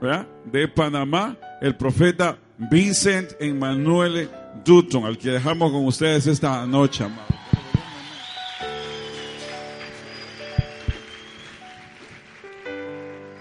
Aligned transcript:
de 0.00 0.68
Panamá, 0.68 1.36
el 1.60 1.74
profeta 1.74 2.38
Vincent 2.58 3.32
Emmanuel 3.40 4.30
Dutton, 4.64 5.04
al 5.04 5.16
que 5.16 5.30
dejamos 5.30 5.72
con 5.72 5.86
ustedes 5.86 6.26
esta 6.26 6.66
noche, 6.66 7.04
amado. 7.04 7.26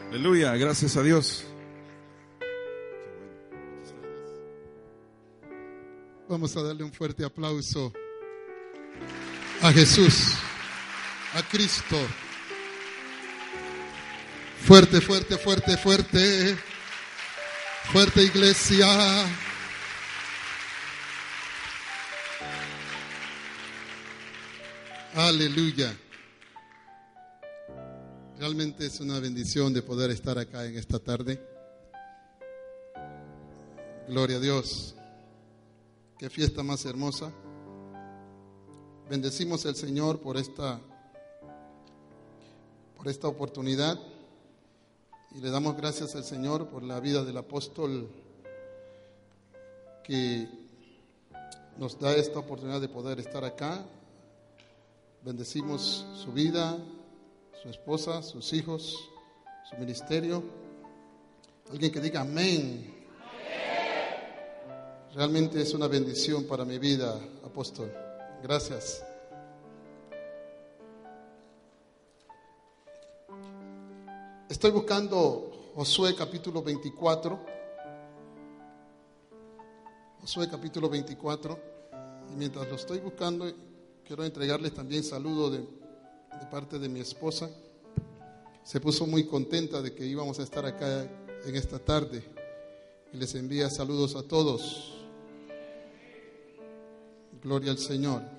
Aleluya, 0.10 0.56
gracias 0.56 0.96
a 0.96 1.04
Dios. 1.04 1.46
Vamos 6.30 6.56
a 6.56 6.64
darle 6.64 6.84
un 6.84 6.92
fuerte 6.92 7.26
aplauso 7.26 7.92
a 9.62 9.72
Jesús, 9.72 10.36
a 11.34 11.44
Cristo. 11.44 11.98
Fuerte, 14.66 15.00
fuerte, 15.00 15.38
fuerte, 15.38 15.78
fuerte. 15.78 16.58
Fuerte 17.92 18.24
iglesia. 18.24 18.88
Aleluya. 25.14 25.96
Realmente 28.40 28.88
es 28.88 29.00
una 29.02 29.20
bendición 29.20 29.72
de 29.72 29.84
poder 29.84 30.10
estar 30.10 30.40
acá 30.40 30.66
en 30.66 30.80
esta 30.80 30.98
tarde. 30.98 31.40
Gloria 34.08 34.38
a 34.38 34.40
Dios. 34.40 34.96
Qué 36.18 36.28
fiesta 36.28 36.64
más 36.64 36.84
hermosa. 36.86 37.32
Bendecimos 39.12 39.64
al 39.68 39.76
Señor 39.76 40.22
por 40.22 40.38
esta 40.38 40.82
por 42.98 43.08
esta 43.08 43.28
oportunidad 43.28 44.15
y 45.36 45.42
le 45.42 45.50
damos 45.50 45.76
gracias 45.76 46.16
al 46.16 46.24
Señor 46.24 46.70
por 46.70 46.82
la 46.82 47.02
vida 47.02 47.26
del 47.26 47.36
apóstol 47.36 48.08
que 50.02 50.48
nos 51.78 52.00
da 52.00 52.16
esta 52.16 52.40
oportunidad 52.40 52.80
de 52.80 52.88
poder 52.88 53.20
estar 53.20 53.44
acá. 53.44 53.86
Bendecimos 55.24 56.06
su 56.16 56.32
vida, 56.32 56.78
su 57.62 57.68
esposa, 57.68 58.24
sus 58.24 58.54
hijos, 58.54 59.10
su 59.70 59.76
ministerio. 59.78 60.42
Alguien 61.70 61.92
que 61.92 62.00
diga 62.00 62.22
amén. 62.22 62.94
Realmente 65.14 65.62
es 65.62 65.74
una 65.74 65.88
bendición 65.88 66.46
para 66.46 66.64
mi 66.64 66.80
vida, 66.80 67.20
apóstol. 67.44 67.92
Gracias. 68.42 69.04
Estoy 74.48 74.70
buscando 74.70 75.72
Josué 75.74 76.14
capítulo 76.16 76.62
24. 76.62 77.40
Josué 80.22 80.48
capítulo 80.48 80.88
24. 80.88 81.60
Y 82.32 82.36
mientras 82.36 82.70
lo 82.70 82.76
estoy 82.76 83.00
buscando, 83.00 83.52
quiero 84.06 84.24
entregarles 84.24 84.72
también 84.76 85.04
saludo 85.04 85.50
de, 85.50 85.62
de 85.62 86.46
parte 86.52 86.78
de 86.78 86.88
mi 86.88 87.00
esposa. 87.00 87.50
Se 88.64 88.80
puso 88.80 89.08
muy 89.08 89.26
contenta 89.26 89.82
de 89.82 89.96
que 89.96 90.06
íbamos 90.06 90.38
a 90.40 90.44
estar 90.44 90.64
acá 90.64 91.10
en 91.44 91.56
esta 91.56 91.80
tarde. 91.80 92.24
Y 93.14 93.18
les 93.18 93.34
envía 93.34 93.68
saludos 93.72 94.16
a 94.16 94.22
todos. 94.22 95.08
Gloria 97.42 97.72
al 97.72 97.80
Señor. 97.80 98.35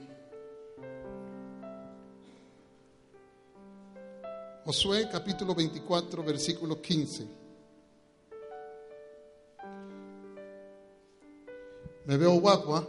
Josué 4.66 5.09
capítulo 5.09 5.54
24, 5.54 6.25
versículo 6.25 6.82
15. 6.82 7.25
Me 12.04 12.16
veo 12.16 12.41
guapo, 12.41 12.75
¿ah? 12.75 12.84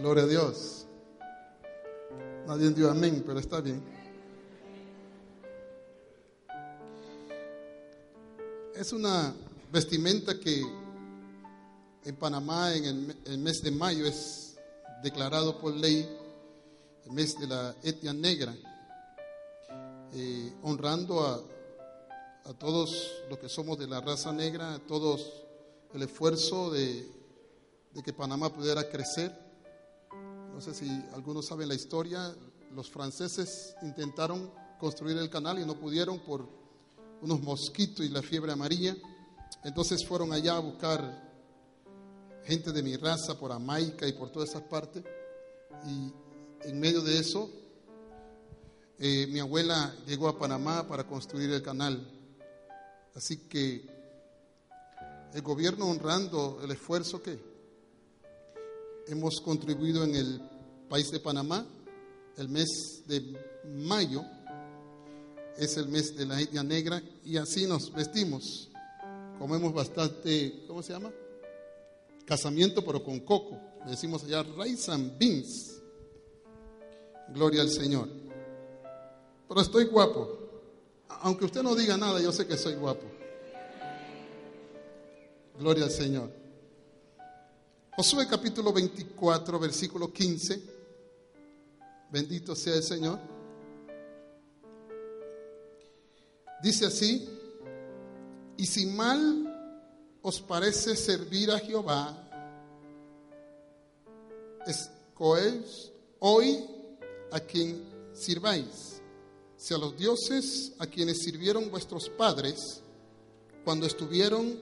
Gloria 0.00 0.24
a 0.24 0.26
Dios. 0.26 0.84
Nadie 2.44 2.70
dio 2.70 2.90
amén, 2.90 3.22
pero 3.24 3.38
está 3.38 3.60
bien. 3.60 3.80
Es 8.74 8.92
una 8.92 9.32
vestimenta 9.70 10.40
que 10.40 10.60
en 12.04 12.16
Panamá 12.16 12.74
en 12.74 13.14
el 13.26 13.38
mes 13.38 13.62
de 13.62 13.70
mayo 13.70 14.04
es 14.06 14.56
declarado 15.04 15.56
por 15.60 15.72
ley 15.72 16.04
el 17.06 17.12
mes 17.12 17.38
de 17.38 17.46
la 17.46 17.76
etnia 17.84 18.12
negra, 18.12 18.52
eh, 20.14 20.52
honrando 20.62 21.26
a, 21.26 21.42
todos 22.58 23.10
los 23.30 23.38
que 23.38 23.48
somos 23.48 23.78
de 23.78 23.86
la 23.86 24.00
raza 24.00 24.32
negra, 24.32 24.74
a 24.74 24.78
todos 24.80 25.44
el 25.94 26.02
esfuerzo 26.02 26.70
de, 26.70 27.08
de 27.94 28.02
que 28.02 28.12
Panamá 28.12 28.52
pudiera 28.52 28.88
crecer. 28.90 29.32
No 30.52 30.60
sé 30.60 30.74
si 30.74 30.88
algunos 31.14 31.46
saben 31.46 31.68
la 31.68 31.74
historia, 31.74 32.34
los 32.74 32.90
franceses 32.90 33.74
intentaron 33.82 34.50
construir 34.78 35.16
el 35.16 35.30
canal 35.30 35.58
y 35.60 35.64
no 35.64 35.78
pudieron 35.78 36.18
por 36.18 36.46
unos 37.22 37.40
mosquitos 37.40 38.04
y 38.04 38.08
la 38.08 38.20
fiebre 38.20 38.52
amarilla. 38.52 38.96
Entonces 39.64 40.04
fueron 40.04 40.32
allá 40.32 40.56
a 40.56 40.60
buscar 40.60 41.32
gente 42.44 42.72
de 42.72 42.82
mi 42.82 42.96
raza 42.96 43.38
por 43.38 43.52
Jamaica 43.52 44.06
y 44.06 44.12
por 44.12 44.30
todas 44.30 44.50
esas 44.50 44.62
partes. 44.62 45.04
Y 45.86 46.12
en 46.68 46.80
medio 46.80 47.00
de 47.00 47.18
eso, 47.18 47.48
eh, 49.04 49.26
mi 49.26 49.40
abuela 49.40 49.92
llegó 50.06 50.28
a 50.28 50.38
Panamá 50.38 50.86
para 50.86 51.04
construir 51.04 51.50
el 51.50 51.60
canal. 51.60 52.08
Así 53.16 53.48
que 53.48 53.84
el 55.34 55.42
gobierno 55.42 55.86
honrando 55.88 56.60
el 56.62 56.70
esfuerzo 56.70 57.20
que 57.20 57.36
hemos 59.08 59.40
contribuido 59.40 60.04
en 60.04 60.14
el 60.14 60.40
país 60.88 61.10
de 61.10 61.18
Panamá, 61.18 61.66
el 62.36 62.48
mes 62.48 63.02
de 63.08 63.36
mayo 63.74 64.24
es 65.58 65.76
el 65.78 65.88
mes 65.88 66.16
de 66.16 66.24
la 66.24 66.40
etnia 66.40 66.62
negra 66.62 67.02
y 67.24 67.38
así 67.38 67.66
nos 67.66 67.92
vestimos. 67.92 68.70
Comemos 69.36 69.74
bastante, 69.74 70.62
¿cómo 70.68 70.80
se 70.80 70.92
llama? 70.92 71.10
Casamiento 72.24 72.84
pero 72.84 73.02
con 73.02 73.18
coco. 73.18 73.58
Le 73.84 73.90
decimos 73.90 74.22
allá 74.22 74.44
rice 74.44 74.92
and 74.92 75.18
beans. 75.18 75.80
Gloria 77.34 77.62
al 77.62 77.68
Señor. 77.68 78.21
Pero 79.52 79.60
estoy 79.60 79.84
guapo. 79.84 80.38
Aunque 81.20 81.44
usted 81.44 81.62
no 81.62 81.74
diga 81.74 81.98
nada, 81.98 82.18
yo 82.22 82.32
sé 82.32 82.46
que 82.46 82.56
soy 82.56 82.74
guapo. 82.74 83.04
Gloria 85.58 85.84
al 85.84 85.90
Señor. 85.90 86.30
Josué 87.94 88.26
capítulo 88.26 88.72
24, 88.72 89.58
versículo 89.58 90.10
15. 90.10 90.62
Bendito 92.10 92.56
sea 92.56 92.76
el 92.76 92.82
Señor. 92.82 93.18
Dice 96.62 96.86
así, 96.86 97.28
y 98.56 98.64
si 98.64 98.86
mal 98.86 100.16
os 100.22 100.40
parece 100.40 100.96
servir 100.96 101.50
a 101.50 101.58
Jehová, 101.58 102.16
escogeos 104.66 105.92
hoy 106.20 106.64
a 107.30 107.38
quien 107.38 107.84
sirváis, 108.14 108.91
si 109.62 109.72
a 109.72 109.78
los 109.78 109.96
dioses 109.96 110.72
a 110.80 110.88
quienes 110.88 111.22
sirvieron 111.22 111.70
vuestros 111.70 112.08
padres 112.08 112.82
cuando 113.64 113.86
estuvieron 113.86 114.58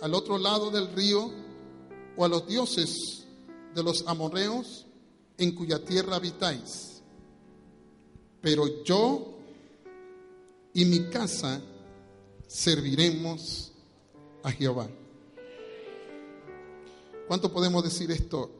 al 0.00 0.14
otro 0.14 0.38
lado 0.38 0.70
del 0.70 0.90
río, 0.94 1.30
o 2.16 2.24
a 2.24 2.28
los 2.28 2.46
dioses 2.46 3.26
de 3.74 3.82
los 3.82 4.06
amorreos 4.06 4.86
en 5.36 5.54
cuya 5.54 5.84
tierra 5.84 6.16
habitáis. 6.16 7.02
Pero 8.40 8.82
yo 8.82 9.34
y 10.72 10.86
mi 10.86 11.10
casa 11.10 11.60
serviremos 12.46 13.72
a 14.42 14.52
Jehová. 14.52 14.88
¿Cuánto 17.28 17.52
podemos 17.52 17.84
decir 17.84 18.10
esto 18.10 18.50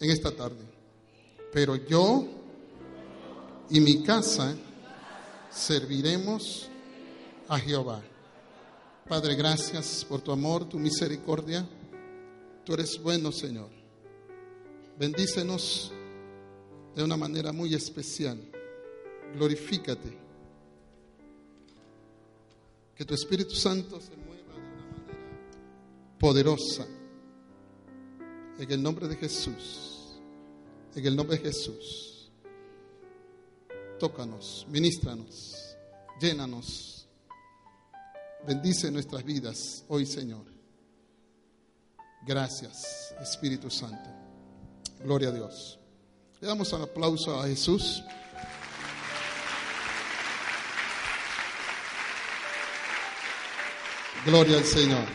en 0.00 0.10
esta 0.10 0.36
tarde? 0.36 0.64
Pero 1.50 1.76
yo 1.76 2.26
y 3.70 3.80
mi 3.80 4.02
casa 4.02 4.54
serviremos 5.50 6.68
a 7.48 7.58
Jehová. 7.58 8.02
Padre, 9.08 9.34
gracias 9.34 10.04
por 10.04 10.20
tu 10.20 10.32
amor, 10.32 10.68
tu 10.68 10.78
misericordia. 10.78 11.66
Tú 12.64 12.74
eres 12.74 13.00
bueno, 13.02 13.32
Señor. 13.32 13.70
Bendícenos 14.98 15.92
de 16.94 17.02
una 17.02 17.16
manera 17.16 17.52
muy 17.52 17.74
especial. 17.74 18.38
Glorifícate. 19.34 20.18
Que 22.94 23.04
tu 23.04 23.14
Espíritu 23.14 23.54
Santo 23.54 24.00
se 24.00 24.16
mueva 24.16 24.52
de 24.52 24.60
una 24.60 24.84
manera 24.84 26.18
poderosa. 26.18 26.86
En 28.58 28.70
el 28.70 28.82
nombre 28.82 29.08
de 29.08 29.16
Jesús. 29.16 30.18
En 30.94 31.06
el 31.06 31.16
nombre 31.16 31.38
de 31.38 31.44
Jesús. 31.44 32.07
Tócanos, 33.98 34.64
ministranos, 34.68 35.76
llénanos. 36.20 37.08
Bendice 38.46 38.92
nuestras 38.92 39.24
vidas 39.24 39.84
hoy, 39.88 40.06
Señor. 40.06 40.44
Gracias, 42.24 43.12
Espíritu 43.20 43.68
Santo. 43.68 44.08
Gloria 45.02 45.30
a 45.30 45.32
Dios. 45.32 45.80
Le 46.40 46.46
damos 46.46 46.72
un 46.72 46.82
aplauso 46.82 47.40
a 47.40 47.48
Jesús. 47.48 48.04
Gloria 54.24 54.58
al 54.58 54.64
Señor. 54.64 55.06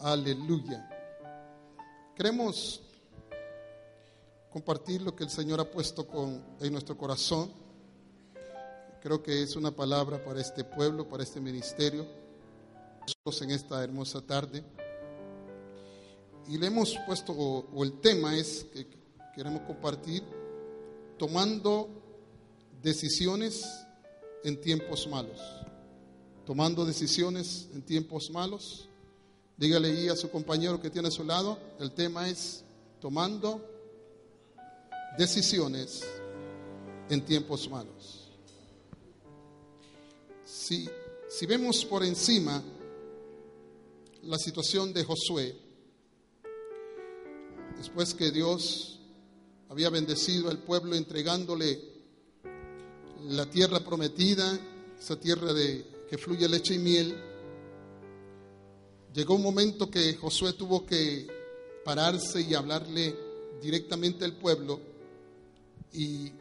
Aleluya. 0.00 0.90
Queremos 2.14 2.83
compartir 4.54 5.02
lo 5.02 5.16
que 5.16 5.24
el 5.24 5.30
Señor 5.30 5.58
ha 5.58 5.68
puesto 5.68 6.06
en 6.60 6.70
nuestro 6.70 6.96
corazón. 6.96 7.50
Creo 9.02 9.20
que 9.20 9.42
es 9.42 9.56
una 9.56 9.72
palabra 9.72 10.24
para 10.24 10.40
este 10.40 10.62
pueblo, 10.62 11.08
para 11.08 11.24
este 11.24 11.40
ministerio, 11.40 12.06
en 13.40 13.50
esta 13.50 13.82
hermosa 13.82 14.20
tarde. 14.20 14.62
Y 16.46 16.56
le 16.56 16.68
hemos 16.68 16.96
puesto, 17.04 17.32
o, 17.32 17.66
o 17.74 17.82
el 17.82 17.98
tema 18.00 18.38
es 18.38 18.64
que 18.72 18.86
queremos 19.34 19.62
compartir, 19.62 20.22
tomando 21.18 21.88
decisiones 22.80 23.66
en 24.44 24.60
tiempos 24.60 25.08
malos. 25.08 25.40
Tomando 26.46 26.84
decisiones 26.84 27.68
en 27.74 27.82
tiempos 27.82 28.30
malos. 28.30 28.88
Dígale 29.56 29.88
ahí 29.88 30.08
a 30.08 30.14
su 30.14 30.30
compañero 30.30 30.80
que 30.80 30.90
tiene 30.90 31.08
a 31.08 31.10
su 31.10 31.24
lado, 31.24 31.58
el 31.80 31.90
tema 31.90 32.28
es 32.28 32.62
tomando 33.00 33.73
decisiones 35.16 36.02
en 37.08 37.24
tiempos 37.24 37.68
malos. 37.68 38.30
Si, 40.44 40.88
si 41.28 41.46
vemos 41.46 41.84
por 41.84 42.04
encima 42.04 42.62
la 44.22 44.38
situación 44.38 44.92
de 44.92 45.04
Josué, 45.04 45.56
después 47.76 48.14
que 48.14 48.30
Dios 48.30 48.98
había 49.68 49.90
bendecido 49.90 50.50
al 50.50 50.58
pueblo 50.58 50.94
entregándole 50.94 51.80
la 53.28 53.46
tierra 53.46 53.80
prometida, 53.80 54.58
esa 54.98 55.18
tierra 55.18 55.52
de, 55.52 55.84
que 56.08 56.18
fluye 56.18 56.48
leche 56.48 56.74
y 56.74 56.78
miel, 56.78 57.14
llegó 59.12 59.34
un 59.34 59.42
momento 59.42 59.90
que 59.90 60.14
Josué 60.14 60.52
tuvo 60.54 60.84
que 60.84 61.26
pararse 61.84 62.40
y 62.40 62.54
hablarle 62.54 63.14
directamente 63.60 64.24
al 64.24 64.34
pueblo 64.34 64.93
y 65.94 66.32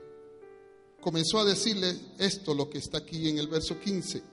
comenzó 1.00 1.39
a 1.39 1.45
decirle 1.45 1.95
esto, 2.17 2.53
lo 2.53 2.69
que 2.69 2.79
está 2.79 2.97
aquí 2.97 3.29
en 3.29 3.38
el 3.38 3.47
verso 3.47 3.79
15. 3.79 4.23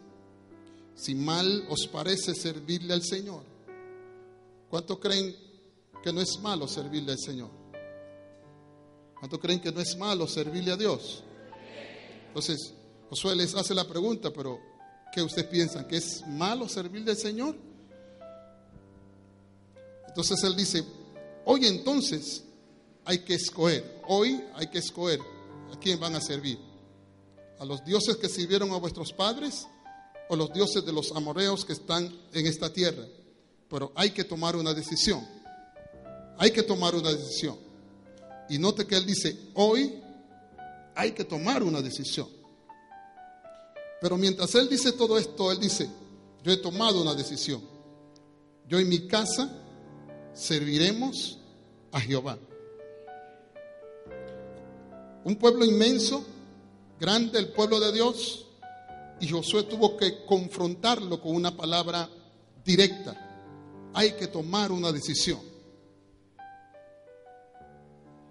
Si 0.94 1.14
mal 1.14 1.67
os 1.69 1.87
parece 1.87 2.34
servirle 2.34 2.94
al 2.94 3.02
Señor, 3.02 3.43
¿cuánto 4.70 4.99
creen 4.99 5.37
que 6.02 6.12
no 6.12 6.20
es 6.20 6.38
malo 6.40 6.67
servirle 6.67 7.12
al 7.12 7.19
Señor? 7.19 7.50
¿Cuánto 9.19 9.38
creen 9.38 9.61
que 9.61 9.70
no 9.70 9.81
es 9.81 9.96
malo 9.96 10.26
servirle 10.26 10.72
a 10.72 10.76
Dios? 10.76 11.23
Entonces, 12.28 12.73
Josué 13.11 13.37
les 13.37 13.55
hace 13.55 13.75
la 13.75 13.87
pregunta, 13.87 14.32
pero 14.32 14.58
¿qué 15.12 15.23
ustedes 15.23 15.49
piensan? 15.49 15.87
¿Que 15.87 15.96
es 15.96 16.26
malo 16.26 16.69
servirle 16.69 17.11
al 17.11 17.16
Señor? 17.19 17.56
Entonces 20.08 20.43
él 20.44 20.56
dice, 20.56 20.82
hoy 21.44 21.66
entonces 21.66 22.44
hay 23.05 23.20
que 23.20 23.35
escoger, 23.35 24.02
hoy 24.06 24.43
hay 24.55 24.69
que 24.69 24.79
escoger 24.79 25.20
a 25.73 25.79
quién 25.79 25.99
van 25.99 26.14
a 26.14 26.20
servir. 26.20 26.58
A 27.58 27.64
los 27.64 27.85
dioses 27.85 28.17
que 28.17 28.29
sirvieron 28.29 28.70
a 28.73 28.76
vuestros 28.76 29.12
padres 29.12 29.67
o 30.29 30.37
los 30.37 30.52
dioses 30.52 30.85
de 30.85 30.93
los 30.93 31.12
amoreos 31.12 31.64
que 31.64 31.73
están 31.73 32.11
en 32.32 32.47
esta 32.47 32.73
tierra. 32.73 33.05
Pero 33.69 33.93
hay 33.94 34.11
que 34.11 34.25
tomar 34.25 34.56
una 34.56 34.73
decisión. 34.73 35.26
Hay 36.38 36.50
que 36.50 36.62
tomar 36.62 36.94
una 36.94 37.12
decisión. 37.12 37.58
Y 38.49 38.58
note 38.58 38.87
que 38.87 38.97
él 38.97 39.06
dice, 39.06 39.37
hoy 39.55 40.00
hay 40.94 41.12
que 41.12 41.25
tomar 41.25 41.62
una 41.62 41.81
decisión. 41.82 42.29
Pero 44.00 44.17
mientras 44.17 44.55
él 44.55 44.69
dice 44.69 44.93
todo 44.93 45.19
esto, 45.19 45.52
él 45.52 45.61
dice, 45.61 45.88
yo 46.43 46.52
he 46.52 46.56
tomado 46.56 47.02
una 47.02 47.14
decisión. 47.14 47.62
Yo 48.67 48.79
en 48.79 48.88
mi 48.88 49.06
casa 49.06 49.52
serviremos 50.32 51.38
a 51.93 52.00
Jehová. 52.00 52.38
Un 55.25 55.37
pueblo 55.37 55.64
inmenso, 55.64 56.25
grande, 56.99 57.38
el 57.38 57.49
pueblo 57.49 57.78
de 57.78 57.93
Dios, 57.93 58.46
y 59.20 59.28
Josué 59.28 59.64
tuvo 59.64 59.96
que 59.96 60.25
confrontarlo 60.25 61.20
con 61.20 61.34
una 61.34 61.55
palabra 61.55 62.08
directa. 62.64 63.90
Hay 63.93 64.12
que 64.12 64.26
tomar 64.26 64.72
una 64.72 64.90
decisión. 64.90 65.40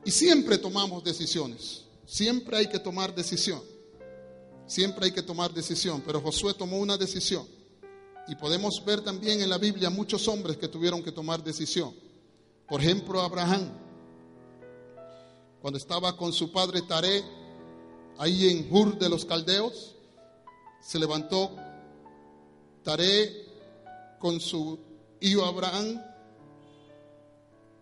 Y 0.04 0.12
siempre 0.12 0.58
tomamos 0.58 1.04
decisiones, 1.04 1.84
siempre 2.06 2.58
hay 2.58 2.68
que 2.68 2.80
tomar 2.80 3.14
decisión, 3.14 3.62
siempre 4.66 5.06
hay 5.06 5.12
que 5.12 5.22
tomar 5.22 5.54
decisión, 5.54 6.02
pero 6.06 6.22
Josué 6.22 6.54
tomó 6.54 6.80
una 6.80 6.98
decisión. 6.98 7.46
Y 8.28 8.36
podemos 8.36 8.84
ver 8.84 9.02
también 9.02 9.42
en 9.42 9.50
la 9.50 9.58
Biblia 9.58 9.90
muchos 9.90 10.28
hombres 10.28 10.58
que 10.58 10.68
tuvieron 10.68 11.04
que 11.04 11.12
tomar 11.12 11.44
decisión. 11.44 11.94
Por 12.68 12.82
ejemplo, 12.82 13.22
Abraham, 13.22 13.70
cuando 15.62 15.78
estaba 15.78 16.16
con 16.16 16.32
su 16.32 16.52
padre 16.52 16.82
Taré, 16.84 17.24
ahí 18.18 18.50
en 18.50 18.68
Ur 18.74 18.98
de 18.98 19.10
los 19.10 19.26
Caldeos, 19.26 19.96
se 20.82 21.00
levantó 21.00 21.52
Taré 22.84 23.46
con 24.20 24.40
su 24.40 24.80
hijo 25.20 25.44
Abraham 25.44 26.02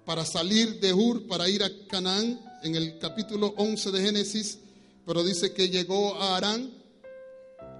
para 0.05 0.25
salir 0.25 0.79
de 0.79 0.93
Ur, 0.93 1.27
para 1.27 1.50
ir 1.50 1.63
a 1.63 1.69
Canaán, 1.88 2.39
en 2.63 2.75
el 2.75 2.98
capítulo 2.98 3.53
11 3.57 3.91
de 3.91 4.01
Génesis, 4.01 4.60
pero 5.05 5.24
dice 5.24 5.53
que 5.53 5.69
llegó 5.69 6.15
a 6.15 6.38
Arán 6.38 6.72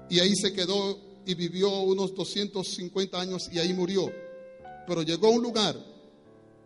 y 0.10 0.20
ahí 0.20 0.36
se 0.36 0.54
quedó 0.54 1.00
y 1.26 1.34
vivió 1.34 1.70
unos 1.82 2.14
250 2.16 3.20
años 3.20 3.50
y 3.52 3.60
ahí 3.60 3.74
murió. 3.74 4.12
Pero 4.86 5.02
llegó 5.02 5.28
a 5.28 5.32
un 5.32 5.42
lugar 5.42 5.76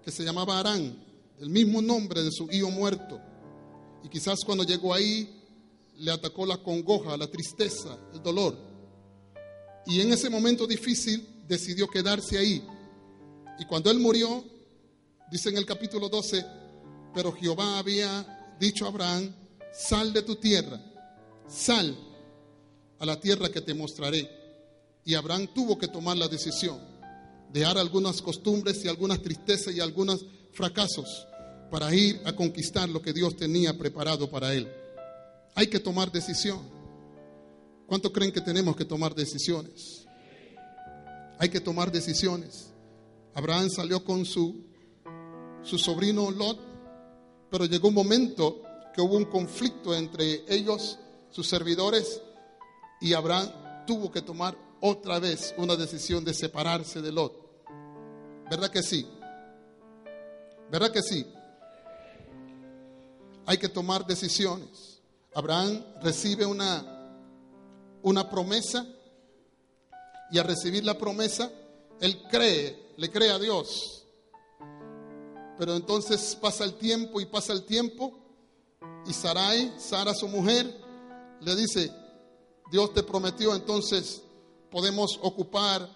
que 0.03 0.11
se 0.11 0.23
llamaba 0.23 0.59
Arán, 0.59 0.95
el 1.41 1.49
mismo 1.49 1.81
nombre 1.81 2.21
de 2.21 2.31
su 2.31 2.47
hijo 2.51 2.69
muerto. 2.69 3.19
Y 4.03 4.09
quizás 4.09 4.41
cuando 4.45 4.63
llegó 4.63 4.93
ahí 4.93 5.27
le 5.97 6.11
atacó 6.11 6.45
la 6.45 6.57
congoja, 6.57 7.17
la 7.17 7.27
tristeza, 7.27 7.97
el 8.13 8.21
dolor. 8.21 8.55
Y 9.87 10.01
en 10.01 10.13
ese 10.13 10.29
momento 10.29 10.67
difícil 10.67 11.27
decidió 11.47 11.87
quedarse 11.87 12.37
ahí. 12.37 12.63
Y 13.59 13.65
cuando 13.65 13.89
él 13.89 13.99
murió, 13.99 14.45
dice 15.31 15.49
en 15.49 15.57
el 15.57 15.65
capítulo 15.65 16.09
12, 16.09 16.45
pero 17.13 17.31
Jehová 17.31 17.79
había 17.79 18.55
dicho 18.59 18.85
a 18.85 18.89
Abraham, 18.89 19.33
sal 19.73 20.13
de 20.13 20.21
tu 20.21 20.35
tierra, 20.35 20.79
sal 21.47 21.97
a 22.99 23.05
la 23.05 23.19
tierra 23.19 23.49
que 23.49 23.61
te 23.61 23.73
mostraré. 23.73 24.29
Y 25.05 25.15
Abraham 25.15 25.47
tuvo 25.55 25.75
que 25.79 25.87
tomar 25.87 26.17
la 26.17 26.27
decisión, 26.27 26.79
dejar 27.51 27.79
algunas 27.79 28.21
costumbres 28.21 28.85
y 28.85 28.87
algunas 28.87 29.23
tristezas 29.23 29.73
y 29.73 29.79
algunos 29.79 30.23
fracasos 30.51 31.27
para 31.71 31.95
ir 31.95 32.21
a 32.25 32.33
conquistar 32.33 32.89
lo 32.89 33.01
que 33.01 33.13
Dios 33.13 33.37
tenía 33.37 33.77
preparado 33.77 34.29
para 34.29 34.53
él. 34.53 34.69
Hay 35.55 35.67
que 35.67 35.79
tomar 35.79 36.11
decisión. 36.11 36.59
¿Cuánto 37.87 38.11
creen 38.11 38.33
que 38.33 38.41
tenemos 38.41 38.75
que 38.75 38.83
tomar 38.83 39.15
decisiones? 39.15 40.05
Hay 41.39 41.47
que 41.47 41.61
tomar 41.61 41.89
decisiones. 41.89 42.71
Abraham 43.33 43.69
salió 43.69 44.03
con 44.03 44.25
su, 44.25 44.65
su 45.63 45.77
sobrino 45.77 46.29
Lot, 46.29 46.59
pero 47.49 47.65
llegó 47.65 47.87
un 47.87 47.95
momento 47.95 48.61
que 48.93 49.01
hubo 49.01 49.15
un 49.15 49.25
conflicto 49.25 49.95
entre 49.95 50.43
ellos, 50.49 50.99
sus 51.29 51.47
servidores, 51.47 52.21
y 52.99 53.13
Abraham 53.13 53.49
tuvo 53.87 54.11
que 54.11 54.21
tomar 54.21 54.57
otra 54.81 55.19
vez 55.19 55.53
una 55.57 55.77
decisión 55.77 56.25
de 56.25 56.33
separarse 56.33 57.01
de 57.01 57.13
Lot. 57.13 57.33
¿Verdad 58.49 58.69
que 58.69 58.83
sí? 58.83 59.07
¿Verdad 60.69 60.91
que 60.91 61.01
sí? 61.01 61.25
Hay 63.45 63.57
que 63.57 63.69
tomar 63.69 64.05
decisiones. 64.05 65.01
Abraham 65.33 65.83
recibe 66.01 66.45
una, 66.45 67.17
una 68.03 68.29
promesa 68.29 68.85
y 70.31 70.39
al 70.39 70.45
recibir 70.45 70.85
la 70.85 70.97
promesa, 70.97 71.51
él 71.99 72.21
cree, 72.29 72.93
le 72.97 73.11
cree 73.11 73.31
a 73.31 73.39
Dios. 73.39 74.05
Pero 75.57 75.75
entonces 75.75 76.37
pasa 76.39 76.63
el 76.63 76.75
tiempo 76.75 77.19
y 77.21 77.25
pasa 77.25 77.53
el 77.53 77.63
tiempo 77.63 78.17
y 79.05 79.13
Sarai, 79.13 79.73
Sara 79.77 80.13
su 80.13 80.27
mujer, 80.27 80.73
le 81.41 81.55
dice, 81.55 81.91
Dios 82.71 82.93
te 82.93 83.03
prometió, 83.03 83.53
entonces 83.53 84.21
podemos 84.69 85.19
ocupar 85.21 85.87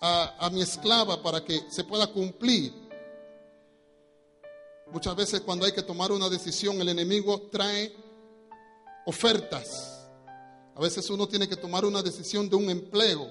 a, 0.00 0.46
a 0.46 0.50
mi 0.50 0.62
esclava 0.62 1.22
para 1.22 1.44
que 1.44 1.60
se 1.70 1.84
pueda 1.84 2.06
cumplir. 2.08 2.87
Muchas 4.90 5.14
veces 5.14 5.40
cuando 5.42 5.66
hay 5.66 5.72
que 5.72 5.82
tomar 5.82 6.12
una 6.12 6.30
decisión, 6.30 6.80
el 6.80 6.88
enemigo 6.88 7.48
trae 7.52 7.94
ofertas. 9.04 10.08
A 10.74 10.80
veces 10.80 11.10
uno 11.10 11.28
tiene 11.28 11.46
que 11.46 11.56
tomar 11.56 11.84
una 11.84 12.02
decisión 12.02 12.48
de 12.48 12.56
un 12.56 12.70
empleo, 12.70 13.30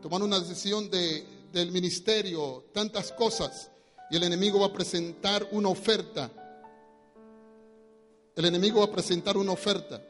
tomar 0.00 0.22
una 0.22 0.38
decisión 0.38 0.88
de, 0.90 1.26
del 1.52 1.72
ministerio, 1.72 2.66
tantas 2.72 3.10
cosas. 3.12 3.70
Y 4.10 4.16
el 4.16 4.22
enemigo 4.22 4.60
va 4.60 4.66
a 4.66 4.72
presentar 4.72 5.48
una 5.50 5.70
oferta. 5.70 6.30
El 8.36 8.44
enemigo 8.44 8.78
va 8.78 8.86
a 8.86 8.92
presentar 8.92 9.36
una 9.36 9.52
oferta. 9.52 10.00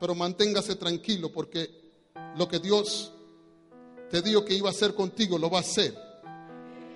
Pero 0.00 0.16
manténgase 0.16 0.74
tranquilo 0.76 1.30
porque 1.30 1.70
lo 2.36 2.48
que 2.48 2.58
Dios 2.58 3.12
te 4.10 4.20
dijo 4.20 4.44
que 4.44 4.54
iba 4.54 4.68
a 4.68 4.72
hacer 4.72 4.94
contigo, 4.94 5.38
lo 5.38 5.48
va 5.48 5.58
a 5.58 5.60
hacer. 5.60 5.94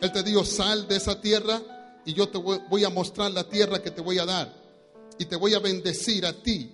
Él 0.01 0.11
te 0.11 0.25
dijo, 0.25 0.45
sal 0.45 0.89
de 0.89 0.97
esa 0.97 1.21
tierra 1.21 1.63
y 2.05 2.13
yo 2.13 2.29
te 2.29 2.39
voy 2.39 2.85
a 2.85 2.91
mostrar 2.91 3.31
la 3.33 3.49
tierra 3.49 3.83
que 3.83 3.91
te 3.91 4.01
voy 4.01 4.19
a 4.19 4.27
dar. 4.27 4.53
Y 5.19 5.25
te 5.25 5.37
voy 5.37 5.55
a 5.55 5.59
bendecir 5.59 6.27
a 6.27 6.33
ti. 6.33 6.71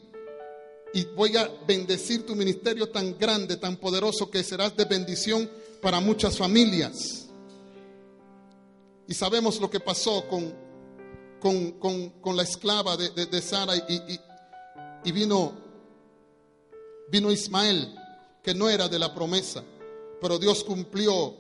Y 0.93 1.05
voy 1.05 1.37
a 1.37 1.49
bendecir 1.67 2.27
tu 2.27 2.35
ministerio 2.35 2.89
tan 2.89 3.17
grande, 3.17 3.57
tan 3.57 3.77
poderoso, 3.77 4.31
que 4.31 4.43
serás 4.43 4.77
de 4.77 4.85
bendición 4.85 5.49
para 5.81 6.01
muchas 6.01 6.37
familias. 6.37 7.29
Y 9.07 9.15
sabemos 9.15 9.61
lo 9.61 9.71
que 9.71 9.79
pasó 9.79 10.27
con, 10.29 10.53
con, 11.41 12.37
la 12.37 12.43
esclava 12.43 12.97
de, 12.97 13.43
Sara 13.43 13.77
y, 13.77 14.19
y 15.05 15.13
vino, 15.13 15.53
vino 17.09 17.31
Ismael, 17.31 17.95
que 18.43 18.55
no 18.55 18.69
era 18.69 18.89
de 18.89 18.99
la 18.99 19.15
promesa, 19.15 19.63
pero 20.21 20.39
Dios 20.39 20.65
cumplió. 20.65 21.37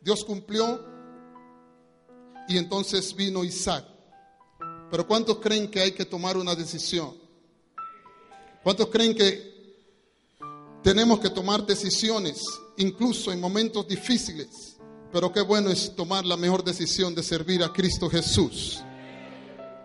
Dios 0.00 0.24
cumplió 0.24 0.93
y 2.48 2.58
entonces 2.58 3.14
vino 3.14 3.44
Isaac. 3.44 3.84
Pero 4.90 5.06
¿cuántos 5.06 5.38
creen 5.38 5.70
que 5.70 5.80
hay 5.80 5.92
que 5.92 6.04
tomar 6.04 6.36
una 6.36 6.54
decisión? 6.54 7.14
¿Cuántos 8.62 8.88
creen 8.88 9.14
que 9.14 9.54
tenemos 10.82 11.20
que 11.20 11.30
tomar 11.30 11.66
decisiones, 11.66 12.42
incluso 12.76 13.32
en 13.32 13.40
momentos 13.40 13.86
difíciles? 13.88 14.76
Pero 15.12 15.32
qué 15.32 15.42
bueno 15.42 15.70
es 15.70 15.94
tomar 15.94 16.24
la 16.24 16.36
mejor 16.36 16.64
decisión 16.64 17.14
de 17.14 17.22
servir 17.22 17.62
a 17.62 17.72
Cristo 17.72 18.08
Jesús. 18.08 18.82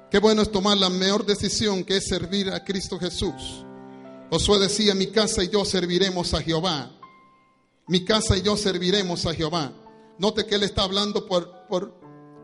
Qué 0.10 0.18
bueno 0.18 0.42
es 0.42 0.52
tomar 0.52 0.78
la 0.78 0.90
mejor 0.90 1.26
decisión 1.26 1.84
que 1.84 1.98
es 1.98 2.08
servir 2.08 2.50
a 2.50 2.64
Cristo 2.64 2.98
Jesús. 2.98 3.64
Josué 4.32 4.60
decía, 4.60 4.96
mi 4.96 5.08
casa 5.08 5.44
y 5.44 5.50
yo 5.50 5.66
serviremos 5.66 6.34
a 6.34 6.42
Jehová. 6.42 6.92
Mi 7.88 8.06
casa 8.06 8.38
y 8.38 8.42
yo 8.42 8.58
serviremos 8.58 9.26
a 9.26 9.34
Jehová. 9.34 9.72
Note 10.18 10.46
que 10.46 10.56
él 10.56 10.64
está 10.64 10.84
hablando 10.84 11.26
por, 11.26 11.68
por, 11.68 11.99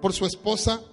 por 0.06 0.14
su 0.14 0.28
esposa, 0.28 0.84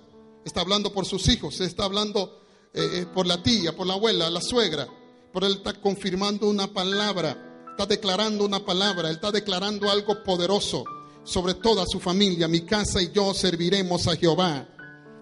está 0.42 0.62
hablando 0.62 0.90
por 0.90 1.04
sus 1.04 1.28
hijos, 1.28 1.60
está 1.60 1.84
hablando 1.84 2.40
eh, 2.72 2.80
eh, 2.94 3.06
por 3.12 3.26
la 3.26 3.42
tía, 3.42 3.76
por 3.76 3.86
la 3.86 3.92
abuela, 3.92 4.30
la 4.30 4.40
suegra. 4.40 4.88
Por 5.34 5.44
él 5.44 5.56
está 5.56 5.74
confirmando 5.74 6.48
una 6.48 6.72
palabra, 6.72 7.66
está 7.72 7.84
declarando 7.84 8.42
una 8.46 8.64
palabra, 8.64 9.10
él 9.10 9.16
está 9.16 9.30
declarando 9.30 9.90
algo 9.90 10.22
poderoso 10.24 10.84
sobre 11.24 11.52
toda 11.52 11.84
su 11.84 12.00
familia. 12.00 12.48
Mi 12.48 12.62
casa 12.62 13.02
y 13.02 13.12
yo 13.12 13.34
serviremos 13.34 14.08
a 14.08 14.16
Jehová. 14.16 14.66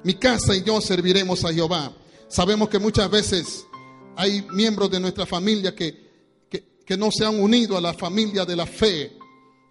Mi 0.04 0.14
casa 0.14 0.54
y 0.54 0.62
yo 0.62 0.80
serviremos 0.80 1.44
a 1.44 1.52
Jehová. 1.52 1.92
Sabemos 2.28 2.68
que 2.68 2.78
muchas 2.78 3.10
veces 3.10 3.66
hay 4.14 4.46
miembros 4.52 4.88
de 4.88 5.00
nuestra 5.00 5.26
familia 5.26 5.74
que, 5.74 6.46
que 6.48 6.96
no 6.96 7.10
se 7.10 7.24
han 7.24 7.42
unido 7.42 7.76
a 7.76 7.80
la 7.80 7.92
familia 7.92 8.44
de 8.44 8.54
la 8.54 8.66
fe 8.66 9.18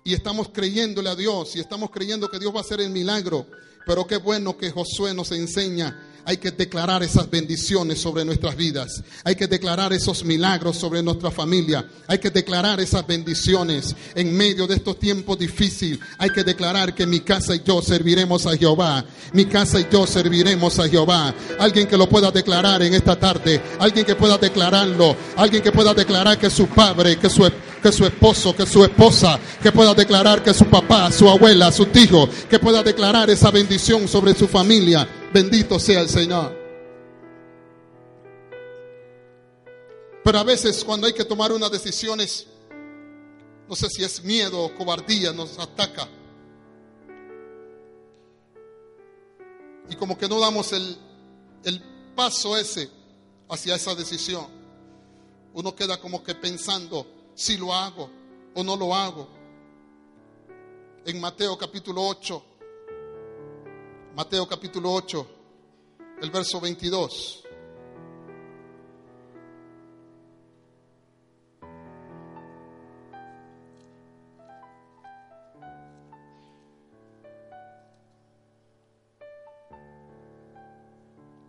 y 0.03 0.13
estamos 0.13 0.49
creyéndole 0.49 1.09
a 1.09 1.15
Dios 1.15 1.55
y 1.55 1.61
estamos 1.61 1.89
creyendo 1.89 2.29
que 2.29 2.37
Dios 2.37 2.53
va 2.53 2.57
a 2.57 2.63
hacer 2.63 2.81
el 2.81 2.89
milagro. 2.89 3.47
Pero 3.89 4.05
qué 4.05 4.17
bueno 4.17 4.55
que 4.55 4.69
Josué 4.69 5.15
nos 5.15 5.31
enseña 5.31 5.97
hay 6.29 6.37
que 6.37 6.51
declarar 6.51 7.01
esas 7.01 7.27
bendiciones 7.27 7.99
sobre 7.99 8.23
nuestras 8.23 8.55
vidas. 8.55 9.01
Hay 9.23 9.35
que 9.35 9.47
declarar 9.47 9.93
esos 9.93 10.23
milagros 10.23 10.77
sobre 10.77 11.01
nuestra 11.01 11.31
familia. 11.31 11.89
Hay 12.05 12.19
que 12.19 12.29
declarar 12.29 12.79
esas 12.79 13.07
bendiciones 13.07 13.95
en 14.13 14.37
medio 14.37 14.67
de 14.67 14.75
estos 14.75 14.99
tiempos 14.99 15.39
difíciles. 15.39 15.99
Hay 16.19 16.29
que 16.29 16.43
declarar 16.43 16.93
que 16.93 17.07
mi 17.07 17.21
casa 17.21 17.55
y 17.55 17.63
yo 17.65 17.81
serviremos 17.81 18.45
a 18.45 18.55
Jehová. 18.55 19.03
Mi 19.33 19.45
casa 19.45 19.79
y 19.79 19.87
yo 19.91 20.05
serviremos 20.05 20.77
a 20.77 20.87
Jehová. 20.87 21.33
Alguien 21.57 21.87
que 21.87 21.97
lo 21.97 22.07
pueda 22.07 22.29
declarar 22.29 22.83
en 22.83 22.93
esta 22.93 23.17
tarde. 23.17 23.59
Alguien 23.79 24.05
que 24.05 24.15
pueda 24.15 24.37
declararlo. 24.37 25.15
Alguien 25.35 25.63
que 25.63 25.71
pueda 25.71 25.95
declarar 25.95 26.37
que 26.37 26.51
su 26.51 26.67
padre, 26.67 27.17
que 27.17 27.29
su, 27.31 27.49
que 27.79 27.91
su 27.91 28.05
esposo, 28.05 28.55
que 28.55 28.65
su 28.65 28.83
esposa, 28.83 29.39
que 29.61 29.71
pueda 29.71 29.93
declarar 29.93 30.43
que 30.43 30.53
su 30.53 30.65
papá, 30.65 31.11
su 31.11 31.29
abuela, 31.29 31.71
su 31.71 31.85
tío, 31.87 32.29
que 32.49 32.59
pueda 32.59 32.83
declarar 32.83 33.29
esa 33.29 33.51
bendición 33.51 34.07
sobre 34.07 34.33
su 34.33 34.47
familia 34.47 35.07
Bendito 35.31 35.79
sea 35.79 36.01
el 36.01 36.09
Señor. 36.09 36.57
Pero 40.23 40.39
a 40.39 40.43
veces 40.43 40.83
cuando 40.83 41.07
hay 41.07 41.13
que 41.13 41.23
tomar 41.23 41.51
unas 41.51 41.71
decisiones, 41.71 42.47
no 43.67 43.75
sé 43.75 43.89
si 43.89 44.03
es 44.03 44.23
miedo 44.23 44.63
o 44.63 44.75
cobardía, 44.75 45.31
nos 45.31 45.57
ataca. 45.59 46.07
Y 49.89 49.95
como 49.95 50.17
que 50.17 50.27
no 50.27 50.39
damos 50.39 50.73
el, 50.73 50.97
el 51.63 51.81
paso 52.15 52.57
ese 52.57 52.89
hacia 53.49 53.75
esa 53.75 53.93
decisión. 53.93 54.47
Uno 55.53 55.75
queda 55.75 55.99
como 55.99 56.23
que 56.23 56.35
pensando 56.35 57.05
si 57.39 57.55
lo 57.55 57.73
hago 57.73 58.09
o 58.53 58.63
no 58.65 58.75
lo 58.75 58.93
hago. 58.93 59.25
En 61.05 61.21
Mateo 61.21 61.57
capítulo 61.57 62.05
8, 62.05 62.43
Mateo 64.13 64.45
capítulo 64.45 64.91
8, 64.91 65.27
el 66.21 66.31
verso 66.31 66.59
22. 66.59 67.43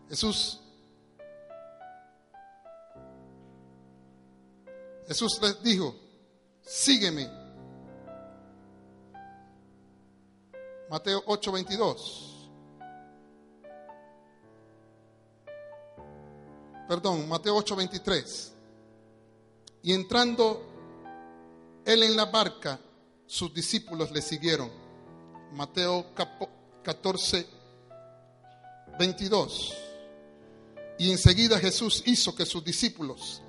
Jesús 0.08 0.59
Jesús 5.10 5.40
les 5.42 5.60
dijo, 5.60 5.92
sígueme. 6.62 7.28
Mateo 10.88 11.22
8, 11.26 11.52
22. 11.52 12.30
perdón, 16.90 17.28
Mateo 17.28 17.56
8:23. 17.56 18.50
Y 19.84 19.92
entrando 19.92 20.60
él 21.84 22.02
en 22.02 22.16
la 22.16 22.24
barca, 22.24 22.80
sus 23.26 23.54
discípulos 23.54 24.10
le 24.10 24.20
siguieron. 24.20 24.68
Mateo 25.52 26.06
14, 26.82 27.46
22. 28.98 29.72
Y 30.98 31.12
enseguida 31.12 31.60
Jesús 31.60 32.02
hizo 32.06 32.34
que 32.34 32.44
sus 32.44 32.64
discípulos 32.64 33.40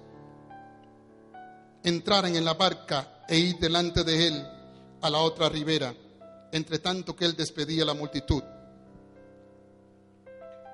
entraran 1.83 2.35
en 2.35 2.45
la 2.45 2.53
barca 2.53 3.23
e 3.27 3.37
ir 3.37 3.57
delante 3.59 4.03
de 4.03 4.27
él 4.27 4.47
a 5.01 5.09
la 5.09 5.19
otra 5.19 5.49
ribera, 5.49 5.93
entre 6.51 6.79
tanto 6.79 7.15
que 7.15 7.25
él 7.25 7.35
despedía 7.35 7.85
la 7.85 7.93
multitud. 7.93 8.43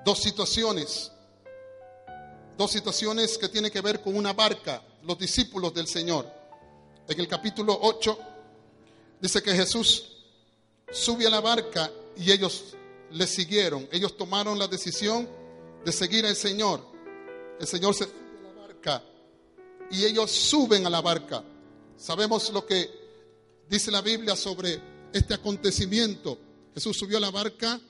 Dos 0.04 0.18
situaciones 0.20 1.12
dos 2.58 2.72
situaciones 2.72 3.38
que 3.38 3.48
tienen 3.48 3.70
que 3.70 3.80
ver 3.80 4.02
con 4.02 4.16
una 4.16 4.32
barca, 4.32 4.82
los 5.04 5.16
discípulos 5.16 5.72
del 5.72 5.86
Señor. 5.86 6.28
En 7.06 7.20
el 7.20 7.28
capítulo 7.28 7.78
8 7.80 8.18
dice 9.20 9.40
que 9.40 9.52
Jesús 9.52 10.16
sube 10.90 11.24
a 11.28 11.30
la 11.30 11.40
barca 11.40 11.88
y 12.16 12.32
ellos 12.32 12.74
le 13.12 13.28
siguieron. 13.28 13.88
Ellos 13.92 14.16
tomaron 14.16 14.58
la 14.58 14.66
decisión 14.66 15.28
de 15.84 15.92
seguir 15.92 16.26
al 16.26 16.34
Señor. 16.34 16.84
El 17.60 17.66
Señor 17.68 17.94
se 17.94 18.04
sube 18.06 18.16
a 18.40 18.52
la 18.52 18.60
barca 18.60 19.04
y 19.90 20.04
ellos 20.04 20.30
suben 20.30 20.86
a 20.86 20.90
la 20.90 21.00
barca. 21.00 21.42
Sabemos 21.96 22.50
lo 22.52 22.64
que 22.64 22.90
dice 23.68 23.90
la 23.90 24.02
Biblia 24.02 24.36
sobre 24.36 24.80
este 25.12 25.34
acontecimiento. 25.34 26.38
Jesús 26.74 26.96
subió 26.96 27.18
a 27.18 27.20
la 27.20 27.30
barca 27.30 27.80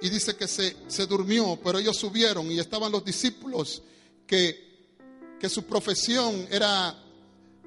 y 0.00 0.08
dice 0.08 0.36
que 0.36 0.46
se, 0.46 0.76
se 0.86 1.06
durmió, 1.06 1.58
pero 1.62 1.78
ellos 1.78 1.96
subieron 1.96 2.50
y 2.50 2.58
estaban 2.58 2.92
los 2.92 3.04
discípulos 3.04 3.82
que, 4.26 4.68
su 5.48 5.64
profesión 5.64 6.46
era 6.50 7.04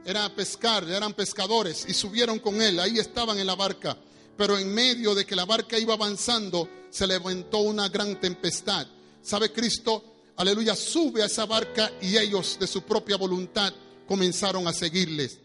era 0.04 0.34
pescar, 0.34 0.84
eran 0.90 1.14
pescadores 1.14 1.86
y 1.88 1.94
subieron 1.94 2.40
con 2.40 2.60
él, 2.62 2.80
ahí 2.80 2.98
estaban 2.98 3.38
en 3.38 3.46
la 3.46 3.56
barca. 3.56 3.98
Pero 4.36 4.58
en 4.58 4.74
medio 4.74 5.14
de 5.14 5.26
que 5.26 5.36
la 5.36 5.46
barca 5.46 5.78
iba 5.78 5.94
avanzando, 5.94 6.68
se 6.90 7.06
levantó 7.06 7.60
una 7.60 7.88
gran 7.88 8.20
tempestad. 8.20 8.88
¿Sabe 9.22 9.52
Cristo? 9.52 10.11
Aleluya, 10.38 10.76
sube 10.76 11.22
a 11.22 11.26
esa 11.26 11.46
barca 11.46 11.92
y 12.02 12.18
ellos 12.18 12.58
de 12.60 12.68
su 12.68 12.84
propia 12.84 13.18
voluntad 13.18 13.74
comenzaron 14.08 14.68
a 14.68 14.74
seguirles. 14.74 15.40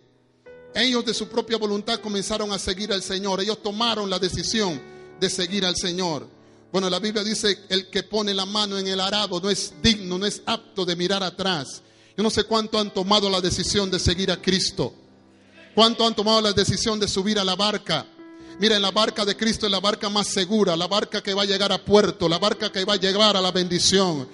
Ellos 0.75 1.05
de 1.05 1.15
su 1.15 1.29
propia 1.29 1.57
voluntad 1.57 2.01
comenzaron 2.01 2.53
a 2.53 2.59
seguir 2.59 2.93
al 2.93 3.03
Señor. 3.03 3.41
Ellos 3.41 3.63
tomaron 3.63 4.11
la 4.11 4.19
decisión 4.19 4.81
de 5.19 5.31
seguir 5.31 5.65
al 5.65 5.77
Señor. 5.77 6.29
Bueno, 6.71 6.91
la 6.91 6.99
Biblia 6.99 7.25
dice, 7.25 7.61
el 7.69 7.89
que 7.89 8.03
pone 8.03 8.35
la 8.35 8.45
mano 8.45 8.79
en 8.79 8.87
el 8.87 9.01
arado 9.01 9.41
no 9.41 9.49
es 9.49 9.73
digno, 9.83 10.19
no 10.19 10.27
es 10.27 10.43
apto 10.45 10.85
de 10.85 10.97
mirar 10.97 11.23
atrás. 11.23 11.83
Yo 12.17 12.23
no 12.23 12.31
sé 12.31 12.45
cuánto 12.45 12.79
han 12.79 12.93
tomado 12.93 13.31
la 13.31 13.41
decisión 13.41 13.91
de 13.91 13.99
seguir 13.99 14.31
a 14.31 14.41
Cristo. 14.41 14.93
Cuánto 15.75 16.07
han 16.07 16.15
tomado 16.15 16.41
la 16.41 16.53
decisión 16.53 16.99
de 16.99 17.09
subir 17.09 17.39
a 17.39 17.45
la 17.45 17.55
barca. 17.55 18.07
Miren, 18.59 18.81
la 18.81 18.91
barca 18.91 19.25
de 19.25 19.37
Cristo 19.37 19.67
es 19.67 19.73
la 19.73 19.81
barca 19.81 20.09
más 20.09 20.29
segura, 20.29 20.77
la 20.77 20.87
barca 20.87 21.23
que 21.23 21.35
va 21.35 21.43
a 21.43 21.47
llegar 21.47 21.73
a 21.73 21.85
puerto, 21.85 22.29
la 22.29 22.39
barca 22.39 22.73
que 22.73 22.85
va 22.85 22.95
a 22.95 22.99
llegar 22.99 23.37
a 23.37 23.41
la 23.41 23.53
bendición. 23.53 24.27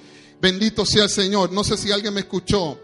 Bendito 0.42 0.84
sea 0.84 1.04
el 1.04 1.08
Señor. 1.08 1.52
No 1.52 1.62
sé 1.62 1.76
si 1.76 1.92
alguien 1.92 2.12
me 2.12 2.22
escuchó 2.22 2.76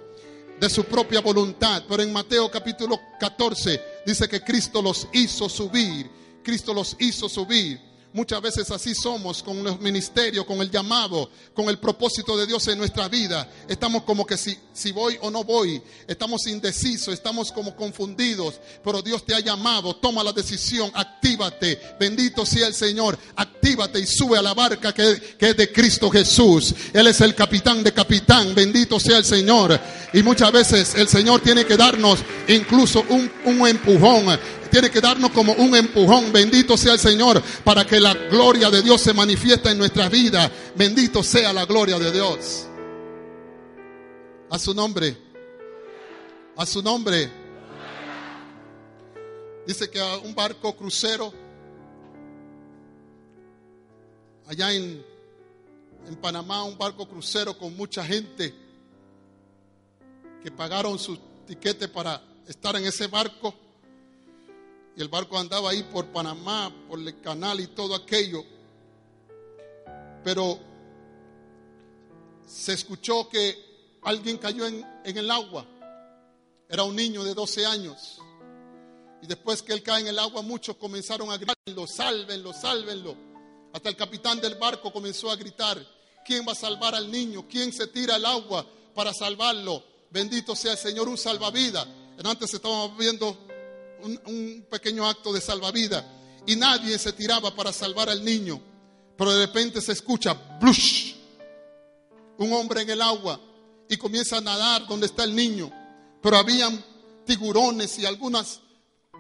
de 0.60 0.70
su 0.70 0.84
propia 0.84 1.20
voluntad, 1.20 1.82
pero 1.88 2.04
en 2.04 2.12
Mateo 2.12 2.48
capítulo 2.48 3.00
14 3.18 3.82
dice 4.06 4.28
que 4.28 4.42
Cristo 4.42 4.80
los 4.80 5.08
hizo 5.12 5.48
subir. 5.48 6.08
Cristo 6.44 6.72
los 6.72 6.94
hizo 7.00 7.28
subir. 7.28 7.80
Muchas 8.14 8.40
veces 8.40 8.70
así 8.70 8.94
somos 8.94 9.42
con 9.42 9.62
los 9.62 9.78
ministerios, 9.80 10.46
con 10.46 10.62
el 10.62 10.70
llamado, 10.70 11.30
con 11.52 11.68
el 11.68 11.78
propósito 11.78 12.38
de 12.38 12.46
Dios 12.46 12.66
en 12.68 12.78
nuestra 12.78 13.06
vida. 13.06 13.46
Estamos 13.68 14.04
como 14.04 14.24
que 14.24 14.38
si, 14.38 14.56
si 14.72 14.92
voy 14.92 15.18
o 15.20 15.30
no 15.30 15.44
voy, 15.44 15.82
estamos 16.06 16.46
indecisos, 16.46 17.12
estamos 17.12 17.52
como 17.52 17.76
confundidos, 17.76 18.60
pero 18.82 19.02
Dios 19.02 19.26
te 19.26 19.34
ha 19.34 19.40
llamado, 19.40 19.94
toma 19.96 20.24
la 20.24 20.32
decisión, 20.32 20.90
actívate, 20.94 21.78
bendito 22.00 22.46
sea 22.46 22.66
el 22.68 22.74
Señor, 22.74 23.18
actívate 23.36 24.00
y 24.00 24.06
sube 24.06 24.38
a 24.38 24.42
la 24.42 24.54
barca 24.54 24.94
que, 24.94 25.36
que 25.38 25.50
es 25.50 25.56
de 25.58 25.70
Cristo 25.70 26.08
Jesús. 26.08 26.74
Él 26.94 27.08
es 27.08 27.20
el 27.20 27.34
capitán 27.34 27.84
de 27.84 27.92
capitán, 27.92 28.54
bendito 28.54 28.98
sea 28.98 29.18
el 29.18 29.24
Señor. 29.26 29.78
Y 30.14 30.22
muchas 30.22 30.50
veces 30.50 30.94
el 30.94 31.08
Señor 31.08 31.42
tiene 31.42 31.66
que 31.66 31.76
darnos 31.76 32.20
incluso 32.48 33.04
un, 33.10 33.30
un 33.44 33.68
empujón 33.68 34.38
tiene 34.68 34.90
que 34.90 35.00
darnos 35.00 35.30
como 35.30 35.52
un 35.54 35.74
empujón. 35.74 36.32
Bendito 36.32 36.76
sea 36.76 36.94
el 36.94 36.98
Señor 36.98 37.42
para 37.64 37.84
que 37.86 38.00
la 38.00 38.14
gloria 38.14 38.70
de 38.70 38.82
Dios 38.82 39.00
se 39.00 39.12
manifiesta 39.12 39.70
en 39.70 39.78
nuestras 39.78 40.10
vidas. 40.10 40.50
Bendito 40.74 41.22
sea 41.22 41.52
la 41.52 41.64
gloria 41.64 41.98
de 41.98 42.12
Dios. 42.12 42.66
A 44.50 44.58
su 44.58 44.74
nombre. 44.74 45.16
A 46.56 46.66
su 46.66 46.82
nombre. 46.82 47.30
Dice 49.66 49.90
que 49.90 50.00
un 50.24 50.34
barco 50.34 50.74
crucero 50.74 51.32
allá 54.46 54.72
en, 54.72 55.04
en 56.06 56.16
Panamá, 56.16 56.64
un 56.64 56.78
barco 56.78 57.06
crucero 57.06 57.56
con 57.58 57.76
mucha 57.76 58.02
gente 58.02 58.54
que 60.42 60.50
pagaron 60.50 60.98
su 60.98 61.18
tiquete 61.46 61.88
para 61.88 62.22
estar 62.46 62.74
en 62.76 62.86
ese 62.86 63.06
barco 63.08 63.54
y 64.98 65.00
el 65.00 65.06
barco 65.06 65.38
andaba 65.38 65.70
ahí 65.70 65.84
por 65.84 66.06
Panamá, 66.06 66.74
por 66.88 66.98
el 66.98 67.20
canal 67.20 67.60
y 67.60 67.68
todo 67.68 67.94
aquello. 67.94 68.44
Pero 70.24 70.58
se 72.44 72.72
escuchó 72.72 73.28
que 73.28 73.98
alguien 74.02 74.38
cayó 74.38 74.66
en, 74.66 74.84
el 75.04 75.30
agua. 75.30 75.64
Era 76.68 76.82
un 76.82 76.96
niño 76.96 77.22
de 77.22 77.32
12 77.32 77.64
años. 77.64 78.18
Y 79.22 79.28
después 79.28 79.62
que 79.62 79.72
él 79.72 79.84
cae 79.84 80.00
en 80.00 80.08
el 80.08 80.18
agua, 80.18 80.42
muchos 80.42 80.74
comenzaron 80.76 81.30
a 81.30 81.36
gritarlo, 81.36 81.86
sálvenlo, 81.86 82.52
sálvenlo. 82.52 83.14
Hasta 83.72 83.90
el 83.90 83.94
capitán 83.94 84.40
del 84.40 84.56
barco 84.56 84.92
comenzó 84.92 85.30
a 85.30 85.36
gritar, 85.36 85.80
¿quién 86.26 86.44
va 86.44 86.52
a 86.52 86.56
salvar 86.56 86.96
al 86.96 87.08
niño? 87.08 87.46
¿Quién 87.48 87.72
se 87.72 87.86
tira 87.86 88.16
al 88.16 88.26
agua 88.26 88.66
para 88.96 89.14
salvarlo? 89.14 89.80
Bendito 90.10 90.56
sea 90.56 90.72
el 90.72 90.78
Señor, 90.78 91.08
un 91.08 91.16
salvavidas. 91.16 91.86
Antes 92.24 92.52
estábamos 92.52 92.98
viendo 92.98 93.47
un, 94.02 94.66
pequeño 94.70 95.06
acto 95.06 95.32
de 95.32 95.40
salvavidas 95.40 96.04
y 96.46 96.56
nadie 96.56 96.98
se 96.98 97.12
tiraba 97.12 97.54
para 97.54 97.72
salvar 97.72 98.08
al 98.08 98.24
niño. 98.24 98.60
Pero 99.16 99.34
de 99.34 99.46
repente 99.46 99.80
se 99.80 99.92
escucha 99.92 100.34
blush, 100.60 101.14
un 102.38 102.52
hombre 102.52 102.82
en 102.82 102.90
el 102.90 103.02
agua 103.02 103.40
y 103.88 103.96
comienza 103.96 104.38
a 104.38 104.40
nadar 104.40 104.86
donde 104.86 105.06
está 105.06 105.24
el 105.24 105.34
niño. 105.34 105.72
Pero 106.22 106.36
habían 106.36 106.82
tiburones 107.24 107.98
y 107.98 108.06
algunas 108.06 108.60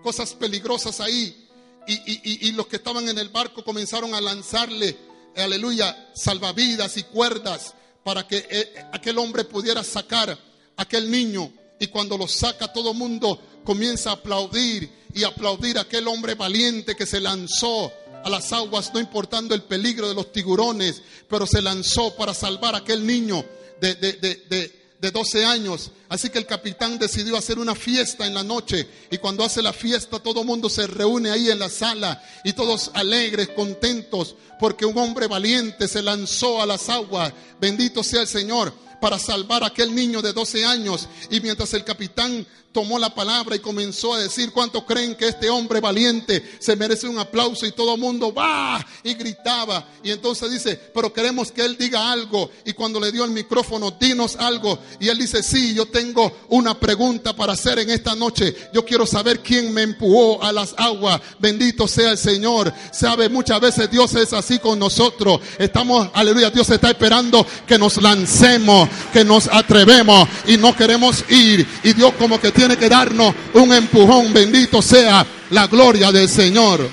cosas 0.02 0.34
peligrosas 0.34 1.00
ahí. 1.00 1.48
Y, 1.86 1.94
y, 1.94 2.48
y, 2.48 2.52
los 2.52 2.66
que 2.66 2.76
estaban 2.76 3.08
en 3.08 3.18
el 3.18 3.30
barco 3.30 3.64
comenzaron 3.64 4.14
a 4.14 4.20
lanzarle, 4.20 4.96
aleluya, 5.34 6.10
salvavidas 6.14 6.98
y 6.98 7.04
cuerdas 7.04 7.74
para 8.04 8.26
que 8.26 8.46
eh, 8.50 8.86
aquel 8.92 9.18
hombre 9.18 9.44
pudiera 9.44 9.82
sacar 9.82 10.30
a 10.30 10.38
aquel 10.76 11.10
niño. 11.10 11.52
Y 11.80 11.88
cuando 11.88 12.18
lo 12.18 12.26
saca 12.26 12.72
todo 12.72 12.92
el 12.92 12.96
mundo 12.96 13.57
comienza 13.68 14.08
a 14.08 14.14
aplaudir 14.14 14.88
y 15.12 15.24
aplaudir 15.24 15.76
a 15.76 15.82
aquel 15.82 16.08
hombre 16.08 16.34
valiente 16.34 16.96
que 16.96 17.04
se 17.04 17.20
lanzó 17.20 17.92
a 18.24 18.30
las 18.30 18.50
aguas, 18.54 18.94
no 18.94 18.98
importando 18.98 19.54
el 19.54 19.60
peligro 19.60 20.08
de 20.08 20.14
los 20.14 20.32
tiburones, 20.32 21.02
pero 21.28 21.46
se 21.46 21.60
lanzó 21.60 22.16
para 22.16 22.32
salvar 22.32 22.74
a 22.74 22.78
aquel 22.78 23.06
niño 23.06 23.44
de, 23.78 23.94
de, 23.96 24.12
de, 24.14 24.72
de 24.98 25.10
12 25.10 25.44
años. 25.44 25.90
Así 26.08 26.30
que 26.30 26.38
el 26.38 26.46
capitán 26.46 26.98
decidió 26.98 27.36
hacer 27.36 27.58
una 27.58 27.74
fiesta 27.74 28.26
en 28.26 28.32
la 28.32 28.42
noche. 28.42 28.88
Y 29.10 29.18
cuando 29.18 29.44
hace 29.44 29.60
la 29.60 29.74
fiesta, 29.74 30.18
todo 30.18 30.40
el 30.40 30.46
mundo 30.46 30.70
se 30.70 30.86
reúne 30.86 31.30
ahí 31.30 31.50
en 31.50 31.58
la 31.58 31.68
sala. 31.68 32.22
Y 32.44 32.54
todos 32.54 32.90
alegres, 32.94 33.50
contentos, 33.50 34.34
porque 34.58 34.86
un 34.86 34.96
hombre 34.96 35.26
valiente 35.26 35.88
se 35.88 36.00
lanzó 36.00 36.62
a 36.62 36.66
las 36.66 36.88
aguas. 36.88 37.34
Bendito 37.60 38.02
sea 38.02 38.22
el 38.22 38.28
Señor 38.28 38.72
para 39.00 39.18
salvar 39.18 39.62
a 39.62 39.68
aquel 39.68 39.94
niño 39.94 40.22
de 40.22 40.32
12 40.32 40.64
años. 40.64 41.08
Y 41.30 41.40
mientras 41.40 41.72
el 41.74 41.84
capitán 41.84 42.46
tomó 42.72 42.98
la 42.98 43.14
palabra 43.14 43.56
y 43.56 43.60
comenzó 43.60 44.14
a 44.14 44.20
decir 44.20 44.52
cuánto 44.52 44.84
creen 44.84 45.16
que 45.16 45.26
este 45.26 45.50
hombre 45.50 45.80
valiente 45.80 46.44
se 46.60 46.76
merece 46.76 47.08
un 47.08 47.18
aplauso 47.18 47.66
y 47.66 47.72
todo 47.72 47.94
el 47.94 48.00
mundo 48.00 48.32
va 48.32 48.84
y 49.02 49.14
gritaba. 49.14 49.86
Y 50.02 50.10
entonces 50.10 50.50
dice, 50.50 50.78
pero 50.94 51.12
queremos 51.12 51.50
que 51.50 51.64
él 51.64 51.76
diga 51.76 52.12
algo. 52.12 52.50
Y 52.64 52.74
cuando 52.74 53.00
le 53.00 53.10
dio 53.10 53.24
el 53.24 53.30
micrófono, 53.30 53.90
dinos 53.90 54.36
algo. 54.36 54.78
Y 55.00 55.08
él 55.08 55.18
dice, 55.18 55.42
sí, 55.42 55.74
yo 55.74 55.86
tengo 55.86 56.30
una 56.48 56.78
pregunta 56.78 57.34
para 57.34 57.54
hacer 57.54 57.78
en 57.78 57.90
esta 57.90 58.14
noche. 58.14 58.54
Yo 58.72 58.84
quiero 58.84 59.06
saber 59.06 59.40
quién 59.40 59.72
me 59.72 59.82
empujó 59.82 60.42
a 60.42 60.52
las 60.52 60.74
aguas. 60.76 61.20
Bendito 61.38 61.88
sea 61.88 62.12
el 62.12 62.18
Señor. 62.18 62.72
Sabe, 62.92 63.28
muchas 63.28 63.60
veces 63.60 63.90
Dios 63.90 64.14
es 64.14 64.32
así 64.32 64.58
con 64.58 64.78
nosotros. 64.78 65.40
Estamos, 65.58 66.10
aleluya, 66.14 66.50
Dios 66.50 66.68
está 66.70 66.90
esperando 66.90 67.46
que 67.66 67.78
nos 67.78 68.00
lancemos, 68.00 68.87
que 69.12 69.24
nos 69.24 69.48
atrevemos 69.48 70.28
y 70.46 70.56
no 70.56 70.74
queremos 70.74 71.24
ir. 71.30 71.66
Y 71.82 71.92
Dios 71.92 72.14
como 72.14 72.40
que 72.40 72.52
tiene 72.52 72.76
que 72.76 72.88
darnos 72.88 73.34
un 73.54 73.72
empujón. 73.72 74.32
Bendito 74.32 74.82
sea 74.82 75.26
la 75.50 75.66
gloria 75.66 76.12
del 76.12 76.28
Señor. 76.28 76.88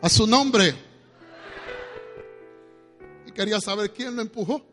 A 0.00 0.08
su 0.08 0.26
nombre. 0.26 0.74
Y 3.26 3.32
quería 3.32 3.60
saber 3.60 3.92
quién 3.92 4.16
lo 4.16 4.22
empujó. 4.22 4.64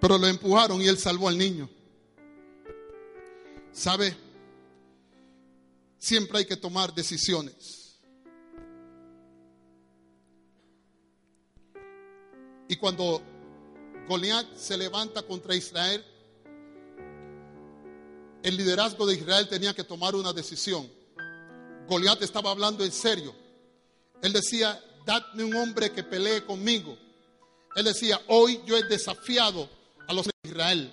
Pero 0.00 0.18
lo 0.18 0.26
empujaron 0.26 0.80
y 0.80 0.86
él 0.86 0.98
salvó 0.98 1.28
al 1.28 1.36
niño. 1.36 1.68
¿Sabe? 3.72 4.16
Siempre 5.98 6.38
hay 6.38 6.44
que 6.44 6.56
tomar 6.56 6.94
decisiones. 6.94 7.75
Y 12.68 12.76
cuando 12.76 13.22
Goliat 14.08 14.56
se 14.56 14.76
levanta 14.76 15.22
contra 15.22 15.54
Israel, 15.54 16.04
el 18.42 18.56
liderazgo 18.56 19.06
de 19.06 19.14
Israel 19.14 19.48
tenía 19.48 19.74
que 19.74 19.84
tomar 19.84 20.14
una 20.14 20.32
decisión. 20.32 20.90
Goliat 21.88 22.22
estaba 22.22 22.50
hablando 22.50 22.84
en 22.84 22.92
serio. 22.92 23.34
Él 24.22 24.32
decía, 24.32 24.80
dadme 25.04 25.44
un 25.44 25.54
hombre 25.54 25.92
que 25.92 26.02
pelee 26.02 26.44
conmigo. 26.44 26.96
Él 27.74 27.84
decía, 27.84 28.20
hoy 28.28 28.60
yo 28.66 28.76
he 28.76 28.82
desafiado 28.84 29.68
a 30.06 30.12
los 30.12 30.26
de 30.26 30.32
Israel. 30.44 30.92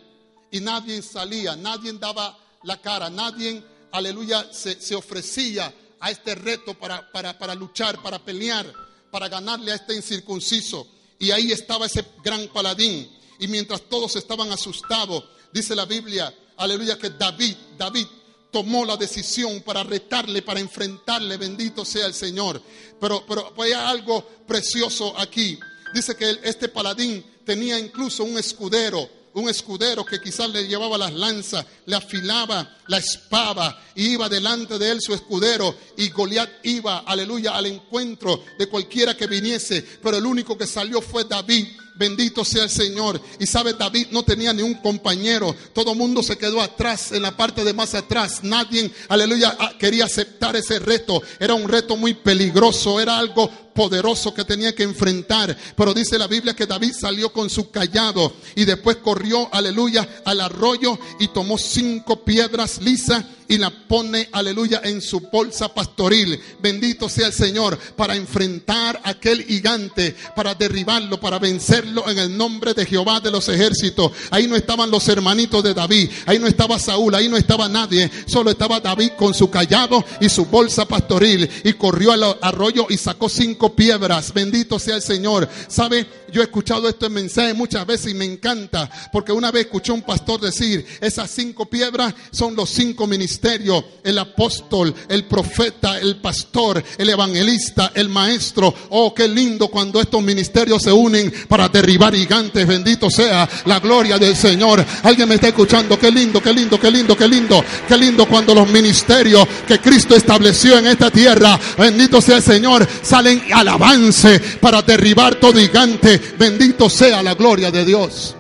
Y 0.52 0.60
nadie 0.60 1.02
salía, 1.02 1.56
nadie 1.56 1.94
daba 1.94 2.38
la 2.64 2.80
cara, 2.82 3.10
nadie, 3.10 3.64
aleluya, 3.92 4.52
se, 4.52 4.80
se 4.80 4.96
ofrecía 4.96 5.74
a 6.00 6.12
este 6.12 6.36
reto 6.36 6.74
para, 6.74 7.12
para, 7.12 7.38
para 7.38 7.56
luchar, 7.56 8.02
para 8.02 8.20
pelear, 8.20 8.72
para 9.10 9.30
ganarle 9.30 9.72
a 9.72 9.76
este 9.76 9.96
incircunciso. 9.96 10.88
Y 11.20 11.32
ahí 11.32 11.52
estaba 11.52 11.86
ese 11.86 12.06
gran 12.24 12.48
paladín. 12.48 13.10
Y 13.40 13.48
mientras 13.48 13.82
todos 13.82 14.16
estaban 14.16 14.52
asustados, 14.52 15.24
dice 15.52 15.76
la 15.76 15.86
Biblia, 15.86 16.34
aleluya, 16.58 16.98
que 16.98 17.10
David, 17.10 17.56
David 17.78 18.08
tomó 18.52 18.86
la 18.86 18.96
decisión 18.96 19.62
para 19.62 19.84
retarle, 19.84 20.44
para 20.44 20.60
enfrentarle, 20.60 21.38
bendito 21.38 21.84
sea 21.84 22.06
el 22.06 22.14
Señor. 22.14 22.62
Pero, 23.02 23.26
pero 23.28 23.54
hay 23.58 23.72
algo 23.72 24.24
precioso 24.48 25.14
aquí. 25.18 25.60
Dice 25.94 26.16
que 26.16 26.40
este 26.44 26.70
paladín 26.70 27.26
tenía 27.46 27.80
incluso 27.80 28.24
un 28.24 28.38
escudero, 28.38 29.10
un 29.34 29.50
escudero 29.50 30.06
que 30.06 30.22
quizás 30.22 30.50
le 30.50 30.68
llevaba 30.68 30.98
las 30.98 31.14
lanzas, 31.14 31.66
le 31.86 31.96
afilaba 31.96 32.78
la 32.88 32.98
espada 32.98 33.82
y 33.96 34.14
iba 34.14 34.30
delante 34.30 34.78
de 34.78 34.92
él 34.92 35.02
su 35.02 35.14
escudero 35.14 35.76
y 35.98 36.10
Goliat 36.10 36.50
iba, 36.64 37.00
aleluya, 37.00 37.56
al 37.56 37.66
encuentro 37.66 38.44
de 38.58 38.68
cualquiera 38.68 39.16
que 39.18 39.28
viniese, 39.28 39.86
pero 40.02 40.18
el 40.18 40.26
único 40.26 40.58
que 40.58 40.68
salió 40.68 41.02
fue 41.02 41.24
David. 41.24 41.68
Bendito 41.96 42.44
sea 42.44 42.64
el 42.64 42.72
Señor. 42.72 43.22
Y 43.40 43.46
sabe, 43.46 43.74
David 43.74 44.08
no 44.10 44.24
tenía 44.24 44.52
ni 44.52 44.64
un 44.64 44.74
compañero. 44.76 45.56
Todo 45.74 45.94
mundo 45.94 46.24
se 46.24 46.38
quedó 46.40 46.60
atrás, 46.60 47.12
en 47.12 47.22
la 47.22 47.38
parte 47.38 47.64
de 47.64 47.74
más 47.74 47.94
atrás. 47.94 48.40
Nadie, 48.44 48.92
aleluya, 49.10 49.56
quería 49.78 50.06
aceptar 50.06 50.56
ese 50.56 50.80
reto. 50.80 51.22
Era 51.40 51.54
un 51.54 51.70
reto 51.70 51.96
muy 51.96 52.16
peligroso. 52.16 53.00
Era 53.00 53.20
algo 53.20 53.48
poderoso 53.74 54.34
que 54.34 54.44
tenía 54.44 54.74
que 54.74 54.84
enfrentar. 54.84 55.56
Pero 55.76 55.94
dice 55.94 56.18
la 56.18 56.28
Biblia 56.28 56.56
que 56.56 56.66
David 56.66 56.94
salió 57.00 57.32
con 57.32 57.50
su 57.50 57.70
callado 57.70 58.34
y 58.56 58.66
después 58.66 58.98
corrió, 58.98 59.50
aleluya, 59.54 60.08
al 60.26 60.42
arroyo 60.42 60.98
y 61.20 61.28
tomó 61.30 61.58
cinco 61.58 62.24
piedras 62.24 62.82
lisas 62.82 63.26
y 63.48 63.58
la 63.58 63.70
pone, 63.70 64.30
aleluya, 64.32 64.82
en 64.84 65.02
su 65.02 65.20
bolsa 65.20 65.74
pastoril. 65.74 66.40
Bendito 66.60 67.08
sea 67.08 67.28
el 67.28 67.34
Señor 67.34 67.78
para 67.96 68.16
enfrentar 68.16 69.00
aquel 69.04 69.44
gigante, 69.44 70.16
para 70.36 70.56
derribarlo, 70.56 71.20
para 71.20 71.38
vencerlo 71.40 72.10
en 72.10 72.18
el 72.18 72.36
nombre 72.36 72.74
de 72.74 72.86
Jehová 72.86 73.20
de 73.20 73.30
los 73.30 73.48
ejércitos. 73.50 74.12
Ahí 74.32 74.48
no 74.48 74.56
estaban 74.56 74.90
los 74.90 75.08
hermanitos 75.08 75.64
de 75.64 75.74
David, 75.74 76.10
ahí 76.26 76.40
no 76.40 76.48
estaba 76.48 76.80
Saúl, 76.80 77.14
ahí 77.14 77.30
no 77.30 77.38
estaba 77.38 77.70
nadie, 77.70 78.10
solo 78.26 78.50
estaba 78.50 78.80
David 78.80 79.12
con 79.18 79.34
su 79.34 79.50
callado 79.50 80.04
y 80.20 80.30
su 80.30 80.46
bolsa 80.46 80.88
pastoril 80.88 81.50
y 81.64 81.74
corrió 81.74 82.12
al 82.12 82.24
arroyo 82.42 82.88
y 82.90 82.98
sacó 82.98 83.30
cinco 83.30 83.63
piedras. 83.72 84.34
Bendito 84.34 84.80
sea 84.80 84.96
el 84.96 85.02
Señor. 85.02 85.48
¿Sabe? 85.68 86.06
Yo 86.32 86.42
he 86.42 86.46
escuchado 86.46 86.90
este 86.90 87.10
mensaje 87.10 87.54
muchas 87.54 87.86
veces 87.86 88.12
y 88.12 88.16
me 88.16 88.26
encanta 88.26 88.90
porque 89.12 89.32
una 89.32 89.52
vez 89.52 89.66
escuché 89.66 89.92
un 89.92 90.02
pastor 90.02 90.42
decir, 90.42 90.86
esas 91.00 91.30
cinco 91.30 91.68
piedras 91.68 92.14
son 92.32 92.56
los 92.56 92.70
cinco 92.70 93.06
ministerios, 93.06 93.84
el 94.04 94.18
apóstol, 94.18 94.94
el 95.10 95.26
profeta, 95.26 96.00
el 96.00 96.18
pastor, 96.18 96.84
el 96.98 97.10
evangelista, 97.10 97.92
el 97.94 98.10
maestro. 98.10 98.74
Oh, 98.90 99.14
qué 99.14 99.28
lindo 99.28 99.68
cuando 99.68 100.02
estos 100.02 100.24
ministerios 100.24 100.82
se 100.82 100.92
unen 100.92 101.32
para 101.48 101.70
derribar 101.70 102.16
gigantes. 102.16 102.66
Bendito 102.66 103.10
sea 103.10 103.48
la 103.66 103.80
gloria 103.80 104.18
del 104.18 104.36
Señor. 104.36 104.84
Alguien 105.04 105.30
me 105.30 105.36
está 105.36 105.50
escuchando, 105.50 106.00
qué 106.00 106.10
lindo, 106.10 106.42
qué 106.42 106.52
lindo, 106.52 106.80
qué 106.80 106.90
lindo, 106.90 107.16
qué 107.16 107.28
lindo, 107.28 107.64
qué 107.88 107.98
lindo 107.98 108.28
cuando 108.28 108.56
los 108.56 108.68
ministerios 108.70 109.48
que 109.68 109.80
Cristo 109.80 110.16
estableció 110.16 110.78
en 110.78 110.88
esta 110.88 111.12
tierra, 111.12 111.60
bendito 111.78 112.22
sea 112.22 112.38
el 112.38 112.44
Señor, 112.44 112.88
salen 113.02 113.44
al 113.54 113.68
avance 113.68 114.40
para 114.60 114.82
derribar 114.82 115.36
todo 115.36 115.54
gigante. 115.60 116.20
Bendito 116.38 116.90
sea 116.90 117.22
la 117.24 117.36
gloria 117.36 117.72
de 117.72 117.86
Dios. 117.86 118.36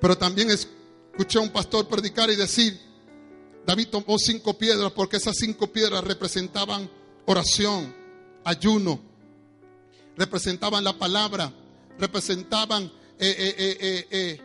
Pero 0.00 0.16
también 0.16 0.50
escuché 0.50 1.38
a 1.38 1.42
un 1.42 1.50
pastor 1.50 1.86
predicar 1.86 2.30
y 2.30 2.36
decir, 2.36 2.78
David 3.66 3.88
tomó 3.88 4.18
cinco 4.18 4.56
piedras 4.56 4.92
porque 4.92 5.18
esas 5.18 5.36
cinco 5.36 5.66
piedras 5.70 6.02
representaban 6.02 6.90
oración, 7.26 7.94
ayuno, 8.44 9.00
representaban 10.16 10.82
la 10.82 10.98
palabra, 10.98 11.52
representaban 11.98 12.84
eh, 13.18 13.54
eh, 13.58 14.06
eh, 14.10 14.40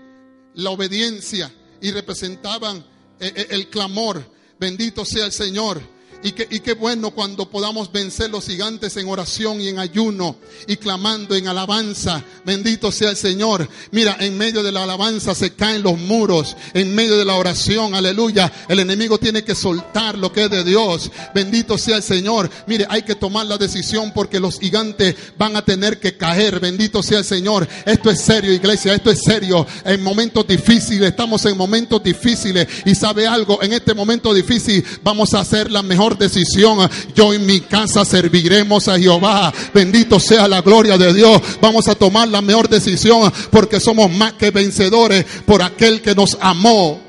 la 0.56 0.70
obediencia 0.70 1.52
y 1.82 1.92
representaban 1.92 2.86
el 3.20 3.70
clamor. 3.70 4.24
Bendito 4.60 5.06
sea 5.06 5.26
el 5.26 5.32
Señor. 5.32 5.82
Y, 6.24 6.32
qué 6.32 6.74
bueno 6.74 7.12
cuando 7.12 7.48
podamos 7.50 7.92
vencer 7.92 8.32
los 8.32 8.48
gigantes 8.48 8.98
en 8.98 9.08
oración 9.08 9.62
y 9.62 9.68
en 9.68 9.78
ayuno 9.78 10.38
y 10.68 10.78
clamando 10.78 11.36
en 11.36 11.48
alabanza. 11.48 12.24
Bendito 12.44 12.92
sea 12.92 13.12
el 13.12 13.16
Señor. 13.16 13.70
Mira, 13.92 14.18
en 14.20 14.36
medio 14.38 14.64
de 14.64 14.72
la 14.72 14.84
alabanza 14.84 15.36
se 15.36 15.54
caen 15.54 15.84
los 15.84 16.00
muros. 16.00 16.58
En 16.74 16.96
medio 16.96 17.18
de 17.18 17.26
la 17.26 17.36
oración, 17.36 17.94
aleluya. 17.94 18.52
El 18.68 18.80
enemigo 18.80 19.20
tiene 19.20 19.44
que 19.44 19.54
soltar 19.54 20.18
lo 20.18 20.32
que 20.32 20.46
es 20.46 20.50
de 20.50 20.64
Dios. 20.64 21.12
Bendito 21.34 21.78
sea 21.78 21.98
el 21.98 22.04
Señor. 22.04 22.50
Mire, 22.66 22.88
hay 22.90 23.04
que 23.04 23.16
tomar 23.16 23.46
la 23.46 23.58
decisión 23.58 24.12
porque 24.12 24.40
los 24.40 24.60
gigantes 24.60 25.16
van 25.38 25.56
a 25.56 25.64
tener 25.64 26.00
que 26.00 26.18
caer. 26.18 26.60
Bendito 26.60 27.04
sea 27.04 27.20
el 27.20 27.26
Señor. 27.26 27.68
Esto 27.86 28.10
es 28.10 28.22
serio, 28.22 28.52
iglesia. 28.52 28.96
Esto 28.96 29.12
es 29.12 29.22
serio. 29.24 29.68
En 29.84 30.02
momentos 30.02 30.48
difíciles, 30.48 31.10
estamos 31.10 31.46
en 31.46 31.56
momentos 31.56 32.02
difíciles. 32.02 32.68
Y 32.86 32.96
sabe 32.96 33.28
algo, 33.28 33.62
en 33.62 33.74
este 33.74 33.94
momento 33.94 34.34
difícil 34.34 34.84
vamos 35.04 35.34
a 35.34 35.42
hacer 35.42 35.72
la 35.72 35.84
mejor 35.84 36.05
decisión. 36.14 36.88
Yo 37.16 37.34
en 37.34 37.46
mi 37.46 37.62
casa 37.62 38.06
serviremos 38.06 38.88
a 38.88 39.00
Jehová. 39.00 39.52
Bendito 39.74 40.20
sea 40.20 40.48
la 40.48 40.62
gloria 40.62 40.98
de 40.98 41.12
Dios. 41.12 41.42
Vamos 41.60 41.88
a 41.88 41.96
tomar 41.96 42.28
la 42.28 42.42
mejor 42.42 42.70
decisión 42.70 43.34
porque 43.50 43.80
somos 43.80 44.12
más 44.12 44.34
que 44.34 44.52
vencedores 44.52 45.26
por 45.46 45.64
aquel 45.64 46.02
que 46.02 46.14
nos 46.14 46.38
amó. 46.40 47.00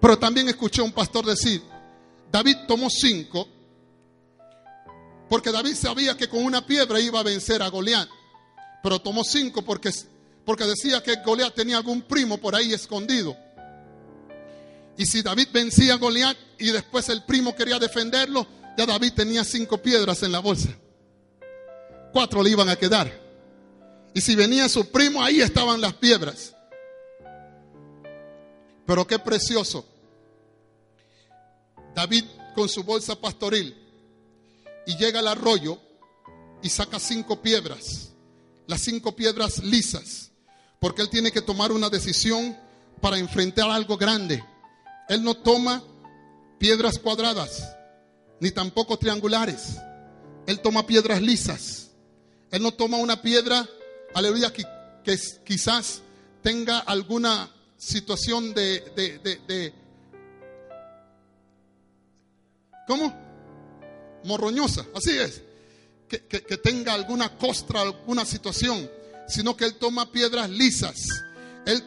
Pero 0.00 0.18
también 0.18 0.48
escuché 0.48 0.80
a 0.80 0.84
un 0.84 0.92
pastor 0.92 1.26
decir, 1.26 1.60
David 2.30 2.56
tomó 2.68 2.88
cinco 2.88 3.48
porque 5.28 5.52
David 5.52 5.74
sabía 5.74 6.16
que 6.16 6.28
con 6.28 6.44
una 6.44 6.64
piedra 6.64 7.00
iba 7.00 7.20
a 7.20 7.22
vencer 7.22 7.62
a 7.62 7.68
Goliat. 7.68 8.08
Pero 8.82 9.00
tomó 9.00 9.24
cinco 9.24 9.62
porque, 9.62 9.90
porque 10.44 10.64
decía 10.64 11.02
que 11.02 11.16
Goliat 11.24 11.54
tenía 11.54 11.76
algún 11.76 12.02
primo 12.02 12.38
por 12.38 12.54
ahí 12.54 12.72
escondido. 12.72 13.36
Y 14.98 15.06
si 15.06 15.22
David 15.22 15.48
vencía 15.52 15.94
a 15.94 15.96
Goliat 15.96 16.36
y 16.58 16.72
después 16.72 17.08
el 17.08 17.22
primo 17.22 17.54
quería 17.54 17.78
defenderlo, 17.78 18.44
ya 18.76 18.84
David 18.84 19.12
tenía 19.14 19.44
cinco 19.44 19.78
piedras 19.78 20.24
en 20.24 20.32
la 20.32 20.40
bolsa. 20.40 20.76
Cuatro 22.12 22.42
le 22.42 22.50
iban 22.50 22.68
a 22.68 22.74
quedar. 22.74 23.08
Y 24.12 24.20
si 24.20 24.34
venía 24.34 24.68
su 24.68 24.90
primo, 24.90 25.22
ahí 25.22 25.40
estaban 25.40 25.80
las 25.80 25.94
piedras. 25.94 26.52
Pero 28.84 29.06
qué 29.06 29.20
precioso. 29.20 29.86
David 31.94 32.24
con 32.56 32.68
su 32.68 32.82
bolsa 32.82 33.14
pastoril 33.14 33.76
y 34.84 34.96
llega 34.96 35.20
al 35.20 35.28
arroyo 35.28 35.78
y 36.60 36.68
saca 36.70 36.98
cinco 36.98 37.40
piedras. 37.40 38.08
Las 38.66 38.80
cinco 38.80 39.14
piedras 39.14 39.62
lisas. 39.62 40.32
Porque 40.80 41.02
él 41.02 41.08
tiene 41.08 41.30
que 41.30 41.40
tomar 41.40 41.70
una 41.70 41.88
decisión 41.88 42.58
para 43.00 43.16
enfrentar 43.16 43.70
algo 43.70 43.96
grande. 43.96 44.42
Él 45.08 45.24
no 45.24 45.34
toma 45.34 45.82
piedras 46.58 46.98
cuadradas, 46.98 47.76
ni 48.40 48.50
tampoco 48.50 48.98
triangulares. 48.98 49.78
Él 50.46 50.60
toma 50.60 50.86
piedras 50.86 51.22
lisas. 51.22 51.90
Él 52.50 52.62
no 52.62 52.72
toma 52.72 52.98
una 52.98 53.20
piedra, 53.22 53.66
aleluya, 54.14 54.52
que, 54.52 54.64
quizás 55.44 56.02
tenga 56.42 56.80
alguna 56.80 57.50
situación 57.78 58.52
de, 58.52 58.80
de, 59.46 59.74
¿cómo? 62.86 63.14
Morroñosa, 64.24 64.86
así 64.94 65.16
es. 65.16 65.42
Que, 66.08 66.26
que, 66.26 66.56
tenga 66.58 66.94
alguna 66.94 67.36
costra, 67.36 67.82
alguna 67.82 68.24
situación, 68.24 68.90
sino 69.26 69.56
que 69.56 69.64
él 69.64 69.74
toma 69.74 70.10
piedras 70.10 70.50
lisas. 70.50 71.06
Él 71.66 71.82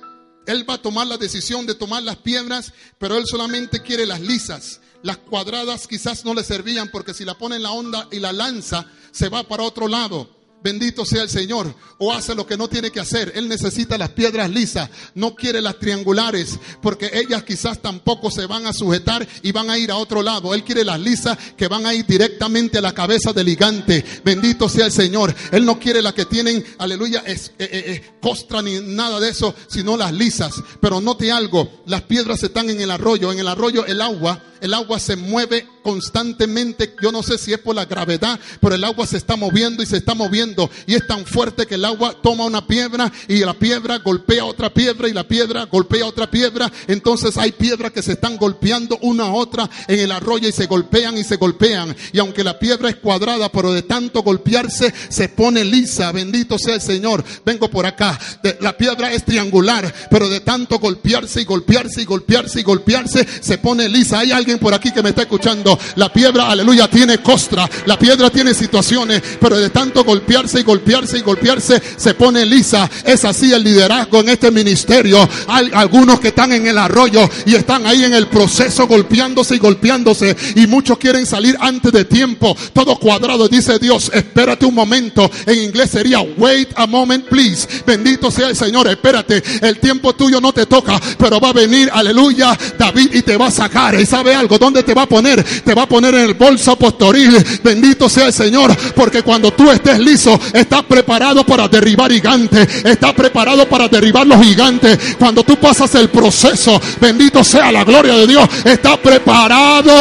él 0.45 0.69
va 0.69 0.75
a 0.75 0.81
tomar 0.81 1.07
la 1.07 1.17
decisión 1.17 1.65
de 1.65 1.75
tomar 1.75 2.03
las 2.03 2.17
piedras, 2.17 2.73
pero 2.97 3.17
él 3.17 3.25
solamente 3.25 3.81
quiere 3.81 4.05
las 4.05 4.21
lisas. 4.21 4.81
Las 5.03 5.17
cuadradas 5.17 5.87
quizás 5.87 6.25
no 6.25 6.33
le 6.33 6.43
servían 6.43 6.89
porque 6.89 7.13
si 7.13 7.25
la 7.25 7.37
pone 7.37 7.55
en 7.55 7.63
la 7.63 7.71
onda 7.71 8.07
y 8.11 8.19
la 8.19 8.31
lanza, 8.31 8.85
se 9.11 9.29
va 9.29 9.47
para 9.47 9.63
otro 9.63 9.87
lado. 9.87 10.40
Bendito 10.63 11.05
sea 11.05 11.23
el 11.23 11.29
Señor. 11.29 11.73
O 11.97 12.13
hace 12.13 12.35
lo 12.35 12.45
que 12.45 12.57
no 12.57 12.67
tiene 12.67 12.91
que 12.91 12.99
hacer. 12.99 13.31
Él 13.35 13.47
necesita 13.47 13.97
las 13.97 14.09
piedras 14.09 14.49
lisas. 14.49 14.89
No 15.15 15.35
quiere 15.35 15.61
las 15.61 15.79
triangulares. 15.79 16.59
Porque 16.81 17.09
ellas 17.13 17.43
quizás 17.43 17.81
tampoco 17.81 18.29
se 18.29 18.45
van 18.45 18.65
a 18.65 18.73
sujetar 18.73 19.27
y 19.41 19.51
van 19.51 19.69
a 19.69 19.77
ir 19.77 19.91
a 19.91 19.97
otro 19.97 20.21
lado. 20.21 20.53
Él 20.53 20.63
quiere 20.63 20.85
las 20.85 20.99
lisas 20.99 21.37
que 21.57 21.67
van 21.67 21.85
a 21.85 21.93
ir 21.93 22.05
directamente 22.05 22.77
a 22.77 22.81
la 22.81 22.93
cabeza 22.93 23.33
del 23.33 23.47
gigante. 23.47 24.03
Bendito 24.23 24.69
sea 24.69 24.85
el 24.85 24.91
Señor. 24.91 25.33
Él 25.51 25.65
no 25.65 25.79
quiere 25.79 26.01
las 26.01 26.13
que 26.13 26.25
tienen, 26.25 26.63
aleluya, 26.77 27.23
es, 27.25 27.51
eh, 27.59 27.69
eh, 27.71 27.83
eh, 27.87 28.13
costra 28.21 28.61
ni 28.61 28.79
nada 28.79 29.19
de 29.19 29.29
eso, 29.29 29.55
sino 29.67 29.97
las 29.97 30.13
lisas. 30.13 30.55
Pero 30.79 31.01
note 31.01 31.31
algo. 31.31 31.81
Las 31.85 32.03
piedras 32.03 32.43
están 32.43 32.69
en 32.69 32.81
el 32.81 32.91
arroyo. 32.91 33.31
En 33.31 33.39
el 33.39 33.47
arroyo 33.47 33.85
el 33.85 34.01
agua 34.01 34.41
el 34.61 34.73
agua 34.73 34.99
se 34.99 35.15
mueve 35.15 35.67
constantemente. 35.83 36.93
Yo 37.01 37.11
no 37.11 37.23
sé 37.23 37.37
si 37.37 37.51
es 37.51 37.59
por 37.59 37.75
la 37.75 37.85
gravedad, 37.85 38.39
pero 38.61 38.75
el 38.75 38.83
agua 38.83 39.05
se 39.07 39.17
está 39.17 39.35
moviendo 39.35 39.83
y 39.83 39.85
se 39.85 39.97
está 39.97 40.13
moviendo. 40.13 40.69
Y 40.85 40.93
es 40.93 41.05
tan 41.07 41.25
fuerte 41.25 41.65
que 41.65 41.75
el 41.75 41.85
agua 41.85 42.15
toma 42.21 42.45
una 42.45 42.65
piedra 42.65 43.11
y 43.27 43.39
la 43.39 43.53
piedra 43.53 43.97
golpea 43.97 44.45
otra 44.45 44.73
piedra 44.73 45.09
y 45.09 45.13
la 45.13 45.27
piedra 45.27 45.65
golpea 45.65 46.05
otra 46.05 46.29
piedra. 46.29 46.71
Entonces 46.87 47.37
hay 47.37 47.51
piedras 47.51 47.91
que 47.91 48.03
se 48.03 48.13
están 48.13 48.37
golpeando 48.37 48.97
una 49.01 49.25
a 49.25 49.33
otra 49.33 49.69
en 49.87 49.99
el 49.99 50.11
arroyo 50.11 50.47
y 50.47 50.51
se 50.51 50.67
golpean 50.67 51.17
y 51.17 51.23
se 51.23 51.37
golpean. 51.37 51.95
Y 52.13 52.19
aunque 52.19 52.43
la 52.43 52.59
piedra 52.59 52.89
es 52.89 52.97
cuadrada, 52.97 53.51
pero 53.51 53.73
de 53.73 53.81
tanto 53.81 54.21
golpearse 54.21 54.93
se 55.09 55.29
pone 55.29 55.65
lisa. 55.65 56.11
Bendito 56.11 56.57
sea 56.59 56.75
el 56.75 56.81
Señor. 56.81 57.23
Vengo 57.45 57.69
por 57.69 57.85
acá. 57.85 58.19
La 58.59 58.77
piedra 58.77 59.11
es 59.11 59.25
triangular, 59.25 59.91
pero 60.09 60.29
de 60.29 60.41
tanto 60.41 60.77
golpearse 60.79 61.41
y 61.41 61.45
golpearse 61.45 62.01
y 62.01 62.05
golpearse 62.05 62.59
y 62.59 62.63
golpearse 62.63 63.27
se 63.41 63.57
pone 63.57 63.89
lisa. 63.89 64.19
Hay 64.19 64.31
alguien 64.31 64.50
por 64.59 64.73
aquí 64.73 64.91
que 64.91 65.03
me 65.03 65.09
está 65.09 65.23
escuchando. 65.23 65.77
La 65.95 66.11
piedra, 66.11 66.49
aleluya, 66.49 66.87
tiene 66.87 67.19
costra. 67.19 67.69
La 67.85 67.97
piedra 67.97 68.29
tiene 68.29 68.53
situaciones, 68.53 69.21
pero 69.39 69.57
de 69.57 69.69
tanto 69.69 70.03
golpearse 70.03 70.59
y 70.59 70.63
golpearse 70.63 71.17
y 71.17 71.21
golpearse, 71.21 71.81
se 71.97 72.13
pone 72.13 72.45
lisa. 72.45 72.89
Es 73.05 73.25
así 73.25 73.53
el 73.53 73.63
liderazgo 73.63 74.19
en 74.19 74.29
este 74.29 74.51
ministerio. 74.51 75.27
Hay 75.47 75.69
algunos 75.73 76.19
que 76.19 76.29
están 76.29 76.51
en 76.51 76.67
el 76.67 76.77
arroyo 76.77 77.29
y 77.45 77.55
están 77.55 77.85
ahí 77.85 78.03
en 78.03 78.13
el 78.13 78.27
proceso 78.27 78.87
golpeándose 78.87 79.55
y 79.55 79.59
golpeándose. 79.59 80.35
Y 80.55 80.67
muchos 80.67 80.97
quieren 80.97 81.25
salir 81.25 81.57
antes 81.59 81.91
de 81.91 82.05
tiempo. 82.05 82.55
Todo 82.73 82.97
cuadrado. 82.97 83.47
Dice 83.47 83.79
Dios, 83.79 84.11
espérate 84.13 84.65
un 84.65 84.75
momento. 84.75 85.29
En 85.45 85.59
inglés 85.59 85.91
sería 85.91 86.21
wait 86.21 86.69
a 86.75 86.85
moment, 86.87 87.25
please. 87.25 87.67
Bendito 87.85 88.31
sea 88.31 88.49
el 88.49 88.55
Señor. 88.55 88.87
Espérate. 88.87 89.43
El 89.61 89.79
tiempo 89.79 90.13
tuyo 90.13 90.39
no 90.41 90.53
te 90.53 90.65
toca, 90.65 90.99
pero 91.17 91.39
va 91.39 91.49
a 91.49 91.53
venir, 91.53 91.89
aleluya, 91.93 92.57
David 92.77 93.09
y 93.13 93.21
te 93.21 93.37
va 93.37 93.47
a 93.47 93.51
sacar. 93.51 93.99
¿Y 93.99 94.05
sabe 94.05 94.33
algo? 94.41 94.57
¿Dónde 94.57 94.83
te 94.83 94.93
va 94.93 95.03
a 95.03 95.05
poner? 95.05 95.43
Te 95.43 95.73
va 95.73 95.83
a 95.83 95.87
poner 95.87 96.13
en 96.15 96.21
el 96.21 96.33
bolso 96.33 96.75
postoril. 96.75 97.37
Bendito 97.63 98.09
sea 98.09 98.27
el 98.27 98.33
Señor, 98.33 98.75
porque 98.95 99.21
cuando 99.21 99.51
tú 99.51 99.71
estés 99.71 99.99
liso, 99.99 100.37
estás 100.53 100.83
preparado 100.83 101.45
para 101.45 101.67
derribar 101.67 102.11
gigantes. 102.11 102.83
Estás 102.83 103.13
preparado 103.13 103.67
para 103.69 103.87
derribar 103.87 104.27
los 104.27 104.41
gigantes. 104.41 105.15
Cuando 105.17 105.43
tú 105.43 105.55
pasas 105.57 105.93
el 105.95 106.09
proceso, 106.09 106.79
bendito 106.99 107.43
sea 107.43 107.71
la 107.71 107.83
gloria 107.83 108.15
de 108.15 108.27
Dios. 108.27 108.47
Está 108.65 108.97
preparado. 108.97 109.91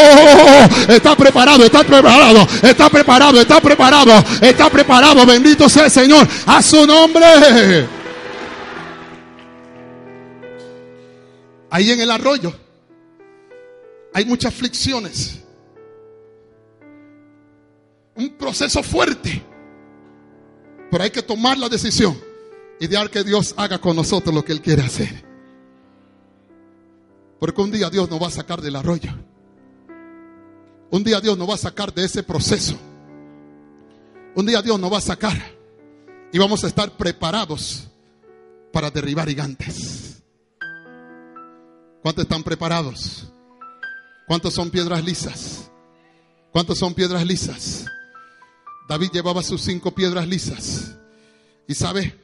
Está 0.88 1.14
preparado, 1.14 1.64
está 1.64 1.84
preparado, 1.84 2.48
está 2.62 2.88
preparado, 2.88 3.38
está 3.38 3.60
preparado, 3.60 4.24
está 4.40 4.70
preparado. 4.70 5.26
Bendito 5.26 5.68
sea 5.68 5.84
el 5.84 5.90
Señor. 5.90 6.26
A 6.46 6.62
su 6.62 6.86
nombre. 6.86 7.86
Ahí 11.70 11.92
en 11.92 12.00
el 12.00 12.10
arroyo 12.10 12.52
hay 14.12 14.24
muchas 14.24 14.54
aflicciones. 14.54 15.40
Un 18.16 18.30
proceso 18.36 18.82
fuerte. 18.82 19.42
Pero 20.90 21.04
hay 21.04 21.10
que 21.10 21.22
tomar 21.22 21.56
la 21.56 21.68
decisión 21.68 22.18
y 22.80 22.86
dejar 22.86 23.10
que 23.10 23.22
Dios 23.22 23.54
haga 23.56 23.78
con 23.78 23.94
nosotros 23.94 24.34
lo 24.34 24.44
que 24.44 24.52
Él 24.52 24.60
quiere 24.60 24.82
hacer. 24.82 25.24
Porque 27.38 27.60
un 27.60 27.70
día 27.70 27.88
Dios 27.88 28.10
nos 28.10 28.20
va 28.20 28.26
a 28.26 28.32
sacar 28.32 28.60
del 28.60 28.76
arroyo. 28.76 29.10
Un 30.90 31.04
día 31.04 31.20
Dios 31.20 31.38
nos 31.38 31.48
va 31.48 31.54
a 31.54 31.58
sacar 31.58 31.94
de 31.94 32.04
ese 32.04 32.22
proceso. 32.22 32.76
Un 34.34 34.46
día 34.46 34.60
Dios 34.60 34.78
nos 34.78 34.92
va 34.92 34.98
a 34.98 35.02
sacar 35.02 35.36
y 36.32 36.38
vamos 36.38 36.62
a 36.64 36.66
estar 36.66 36.96
preparados 36.96 37.88
para 38.72 38.90
derribar 38.90 39.28
gigantes. 39.28 40.22
¿Cuántos 42.02 42.24
están 42.24 42.42
preparados? 42.42 43.29
¿Cuántos 44.30 44.54
son 44.54 44.70
piedras 44.70 45.04
lisas? 45.04 45.72
¿Cuántos 46.52 46.78
son 46.78 46.94
piedras 46.94 47.26
lisas? 47.26 47.86
David 48.88 49.10
llevaba 49.12 49.42
sus 49.42 49.60
cinco 49.60 49.90
piedras 49.92 50.28
lisas. 50.28 50.94
Y 51.66 51.74
sabe, 51.74 52.16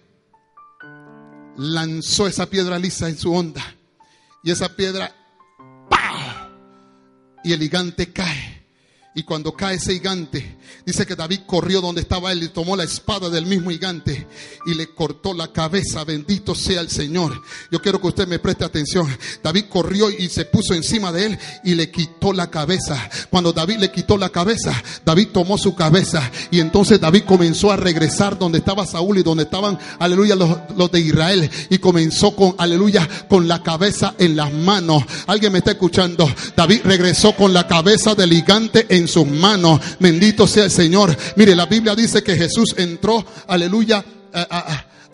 lanzó 1.57 2.29
esa 2.29 2.47
piedra 2.47 2.79
lisa 2.79 3.09
en 3.09 3.19
su 3.19 3.35
onda. 3.35 3.61
Y 4.45 4.53
esa 4.53 4.69
piedra, 4.69 5.13
¡pah! 5.91 6.49
Y 7.43 7.53
el 7.53 7.59
gigante 7.59 8.13
cae. 8.13 8.56
Y 9.19 9.23
cuando 9.23 9.55
cae 9.55 9.77
ese 9.77 9.95
gigante, 9.95 10.59
dice 10.85 11.07
que 11.07 11.17
David 11.17 11.41
corrió 11.47 11.81
donde 11.81 12.03
estaba 12.03 12.33
él 12.33 12.43
y 12.43 12.49
tomó 12.49 12.77
la 12.77 12.85
espada 12.85 13.31
del 13.31 13.47
mismo 13.47 13.71
gigante 13.71 14.27
y 14.67 14.75
le 14.75 14.89
cortó 14.89 15.33
la 15.33 15.51
cabeza. 15.51 16.05
Bendito 16.05 16.55
sea 16.55 16.83
el 16.83 16.91
Señor. 16.91 17.41
Yo 17.73 17.81
quiero 17.81 17.99
que 17.99 18.09
usted 18.09 18.29
me 18.29 18.39
preste 18.39 18.67
atención. 18.67 19.09
David 19.43 19.65
corrió 19.71 20.11
y 20.11 20.29
se 20.29 20.45
puso 20.45 20.75
encima 20.75 21.13
de 21.13 21.27
él 21.29 21.39
y 21.65 21.75
le 21.77 21.91
quitó 21.91 22.35
la 22.35 22.51
cabeza. 22.51 23.09
Cuando 23.31 23.55
David 23.55 23.79
le 23.79 23.91
quitó 23.91 24.19
la 24.19 24.29
cabeza, 24.29 24.75
David 25.03 25.29
tomó 25.33 25.57
su 25.57 25.75
cabeza 25.75 26.31
y 26.51 26.61
entonces 26.61 27.01
David 27.01 27.23
comenzó 27.23 27.73
a 27.73 27.79
regresar 27.79 28.39
donde 28.39 28.59
estaba 28.59 28.85
Saúl 28.85 29.17
y 29.17 29.23
donde 29.23 29.45
estaban, 29.45 29.79
aleluya, 29.99 30.37
los, 30.37 30.93
de 30.93 31.01
Israel. 31.01 31.51
Y 31.71 31.79
comenzó 31.79 32.37
con, 32.37 32.55
aleluya, 32.59 33.09
con 33.31 33.49
la 33.49 33.63
cabeza 33.63 34.15
en 34.19 34.37
las 34.37 34.53
manos. 34.53 35.05
Alguien 35.27 35.53
me 35.53 35.61
está 35.61 35.71
escuchando. 35.71 36.31
David 36.55 36.83
regresó 36.85 37.35
con 37.35 37.55
la 37.55 37.67
cabeza 37.67 38.15
del 38.15 38.35
gigante 38.35 38.85
en 38.91 39.06
sus 39.09 39.27
manos. 39.27 39.81
Bendito 39.99 40.47
sea 40.47 40.65
el 40.65 40.71
Señor. 40.71 41.17
Mire, 41.37 41.55
la 41.55 41.67
Biblia 41.67 41.95
dice 41.95 42.23
que 42.23 42.37
Jesús 42.37 42.75
entró, 42.77 43.25
aleluya, 43.47 44.05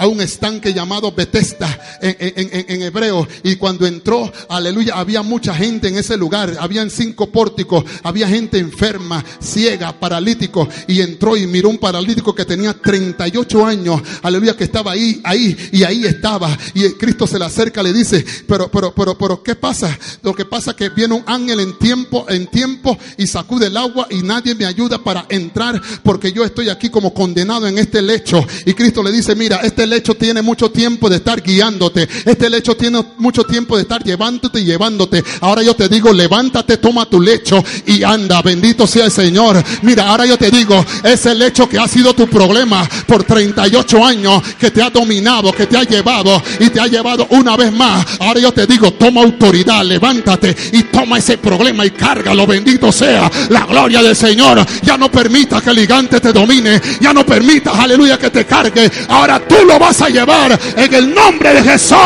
a 0.02 0.08
un 0.08 0.20
estanque 0.20 0.74
llamado 0.74 1.12
Bethesda 1.12 1.78
en, 2.00 2.82
hebreo. 2.82 3.28
Y 3.44 3.54
cuando 3.54 3.86
entró, 3.86 4.32
aleluya, 4.48 4.94
había 4.96 5.22
mucha 5.22 5.54
gente 5.54 5.86
en 5.86 5.96
ese 5.96 6.16
lugar. 6.16 6.56
Habían 6.58 6.90
cinco 6.90 7.30
pórticos, 7.30 7.84
había 8.02 8.26
gente 8.26 8.58
enferma, 8.58 9.24
ciega, 9.40 9.92
paralítico. 10.00 10.68
Y 10.88 11.00
entró 11.02 11.36
y 11.36 11.46
miró 11.46 11.68
un 11.68 11.78
paralítico 11.78 12.34
que 12.34 12.44
tenía 12.44 12.74
38 12.74 13.64
años, 13.64 14.02
aleluya, 14.22 14.56
que 14.56 14.64
estaba 14.64 14.90
ahí, 14.90 15.20
ahí, 15.22 15.56
y 15.70 15.84
ahí 15.84 16.04
estaba. 16.04 16.58
Y 16.74 16.88
Cristo 16.94 17.28
se 17.28 17.38
le 17.38 17.44
acerca, 17.44 17.80
le 17.80 17.92
dice, 17.92 18.24
pero, 18.48 18.68
pero, 18.72 18.92
pero, 18.92 19.16
pero, 19.16 19.40
¿qué 19.40 19.54
pasa? 19.54 19.96
Lo 20.22 20.34
que 20.34 20.44
pasa 20.44 20.72
es 20.72 20.76
que 20.76 20.88
viene 20.88 21.14
un 21.14 21.22
ángel 21.26 21.60
en 21.60 21.78
tiempo, 21.78 22.26
en 22.28 22.48
tiempo, 22.48 22.98
y 23.16 23.28
sacude 23.28 23.68
el 23.68 23.76
agua 23.76 24.08
y 24.10 24.22
nadie 24.22 24.56
me 24.56 24.66
ayuda 24.66 24.98
para 24.98 25.26
entrar 25.28 25.80
porque 26.02 26.32
yo 26.32 26.44
estoy 26.44 26.70
aquí 26.70 26.90
como 26.90 27.14
condenado 27.14 27.68
en 27.68 27.78
este 27.78 28.02
lecho. 28.02 28.44
Y 28.66 28.74
Cristo 28.74 29.00
le 29.04 29.12
dice, 29.12 29.36
mira, 29.36 29.58
este 29.58 29.86
lecho 29.86 29.91
tiene 30.00 30.42
mucho 30.42 30.70
tiempo 30.70 31.10
de 31.10 31.16
estar 31.16 31.42
guiándote. 31.42 32.08
Este 32.24 32.48
lecho 32.48 32.76
tiene 32.76 33.04
mucho 33.18 33.44
tiempo 33.44 33.76
de 33.76 33.82
estar 33.82 34.02
llevándote 34.02 34.60
y 34.60 34.64
llevándote. 34.64 35.22
Ahora 35.40 35.62
yo 35.62 35.74
te 35.74 35.88
digo, 35.88 36.12
levántate, 36.12 36.78
toma 36.78 37.06
tu 37.06 37.20
lecho 37.20 37.62
y 37.86 38.02
anda. 38.02 38.40
Bendito 38.42 38.86
sea 38.86 39.04
el 39.06 39.10
Señor. 39.10 39.62
Mira, 39.82 40.08
ahora 40.08 40.24
yo 40.26 40.38
te 40.38 40.50
digo, 40.50 40.84
ese 41.04 41.34
lecho 41.34 41.68
que 41.68 41.78
ha 41.78 41.86
sido 41.86 42.14
tu 42.14 42.26
problema 42.28 42.88
por 43.06 43.24
38 43.24 44.04
años, 44.04 44.42
que 44.58 44.70
te 44.70 44.82
ha 44.82 44.90
dominado, 44.90 45.52
que 45.52 45.66
te 45.66 45.76
ha 45.76 45.84
llevado 45.84 46.42
y 46.58 46.70
te 46.70 46.80
ha 46.80 46.86
llevado 46.86 47.26
una 47.30 47.56
vez 47.56 47.72
más. 47.72 48.06
Ahora 48.20 48.40
yo 48.40 48.52
te 48.52 48.66
digo, 48.66 48.92
toma 48.92 49.22
autoridad, 49.22 49.84
levántate 49.84 50.56
y 50.72 50.84
toma 50.84 51.18
ese 51.18 51.38
problema 51.38 51.84
y 51.84 51.90
cárgalo. 51.90 52.46
Bendito 52.46 52.90
sea 52.90 53.30
la 53.50 53.66
gloria 53.66 54.02
del 54.02 54.16
Señor. 54.16 54.64
Ya 54.82 54.96
no 54.96 55.10
permita 55.10 55.60
que 55.60 55.70
el 55.70 55.80
gigante 55.80 56.20
te 56.20 56.32
domine. 56.32 56.80
Ya 57.00 57.12
no 57.12 57.24
permitas, 57.26 57.78
aleluya, 57.78 58.18
que 58.18 58.30
te 58.30 58.46
cargue. 58.46 58.90
Ahora 59.08 59.40
tú 59.46 59.56
lo 59.66 59.78
vas 59.82 60.00
a 60.00 60.08
llevar 60.08 60.58
en 60.76 60.94
el 60.94 61.14
nombre 61.14 61.52
de 61.54 61.62
Jesús. 61.62 61.98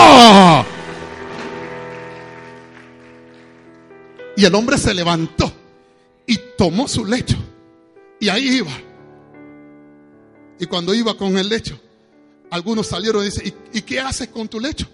Y 4.36 4.44
el 4.44 4.54
hombre 4.54 4.78
se 4.78 4.92
levantó 4.94 5.52
y 6.26 6.38
tomó 6.56 6.88
su 6.88 7.04
lecho. 7.04 7.36
Y 8.18 8.28
ahí 8.28 8.56
iba. 8.56 8.72
Y 10.58 10.66
cuando 10.66 10.94
iba 10.94 11.16
con 11.16 11.36
el 11.36 11.48
lecho, 11.48 11.78
algunos 12.50 12.86
salieron 12.86 13.22
y 13.22 13.26
dicen, 13.26 13.54
¿y, 13.72 13.78
¿y 13.78 13.82
qué 13.82 14.00
haces 14.00 14.28
con 14.28 14.48
tu 14.48 14.58
lecho? 14.58 14.86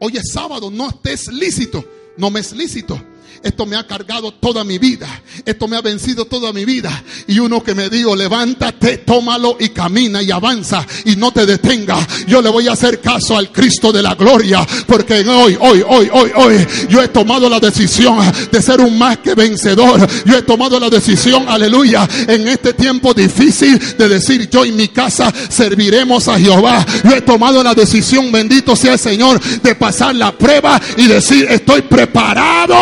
Hoy 0.00 0.16
es 0.16 0.32
sábado, 0.32 0.70
no 0.70 0.88
estés 0.88 1.28
lícito. 1.32 1.84
No 2.16 2.30
me 2.30 2.40
es 2.40 2.52
lícito. 2.52 3.00
Esto 3.42 3.66
me 3.66 3.76
ha 3.76 3.86
cargado 3.86 4.32
toda 4.32 4.64
mi 4.64 4.78
vida. 4.78 5.08
Esto 5.44 5.68
me 5.68 5.76
ha 5.76 5.80
vencido 5.80 6.24
toda 6.24 6.52
mi 6.52 6.64
vida. 6.64 7.02
Y 7.26 7.38
uno 7.38 7.62
que 7.62 7.74
me 7.74 7.88
dijo, 7.90 8.16
levántate, 8.16 8.98
tómalo 8.98 9.56
y 9.60 9.70
camina 9.70 10.22
y 10.22 10.30
avanza 10.30 10.86
y 11.04 11.16
no 11.16 11.32
te 11.32 11.46
detenga. 11.46 11.96
Yo 12.26 12.40
le 12.40 12.50
voy 12.50 12.68
a 12.68 12.72
hacer 12.72 13.00
caso 13.00 13.36
al 13.36 13.52
Cristo 13.52 13.92
de 13.92 14.02
la 14.02 14.14
gloria. 14.14 14.66
Porque 14.86 15.26
hoy, 15.28 15.56
hoy, 15.60 15.84
hoy, 15.86 16.08
hoy, 16.12 16.30
hoy, 16.34 16.66
yo 16.88 17.02
he 17.02 17.08
tomado 17.08 17.48
la 17.48 17.60
decisión 17.60 18.18
de 18.50 18.62
ser 18.62 18.80
un 18.80 18.96
más 18.98 19.18
que 19.18 19.34
vencedor. 19.34 20.06
Yo 20.24 20.36
he 20.36 20.42
tomado 20.42 20.80
la 20.80 20.88
decisión, 20.88 21.48
aleluya, 21.48 22.08
en 22.28 22.48
este 22.48 22.72
tiempo 22.72 23.14
difícil 23.14 23.78
de 23.96 24.08
decir, 24.08 24.48
yo 24.48 24.64
y 24.64 24.72
mi 24.72 24.88
casa 24.88 25.32
serviremos 25.48 26.28
a 26.28 26.38
Jehová. 26.38 26.84
Yo 27.04 27.16
he 27.16 27.20
tomado 27.20 27.62
la 27.62 27.74
decisión, 27.74 28.32
bendito 28.32 28.74
sea 28.76 28.94
el 28.94 28.98
Señor, 28.98 29.40
de 29.40 29.74
pasar 29.74 30.14
la 30.14 30.32
prueba 30.32 30.80
y 30.96 31.06
decir, 31.06 31.46
estoy 31.50 31.82
preparado 31.82 32.74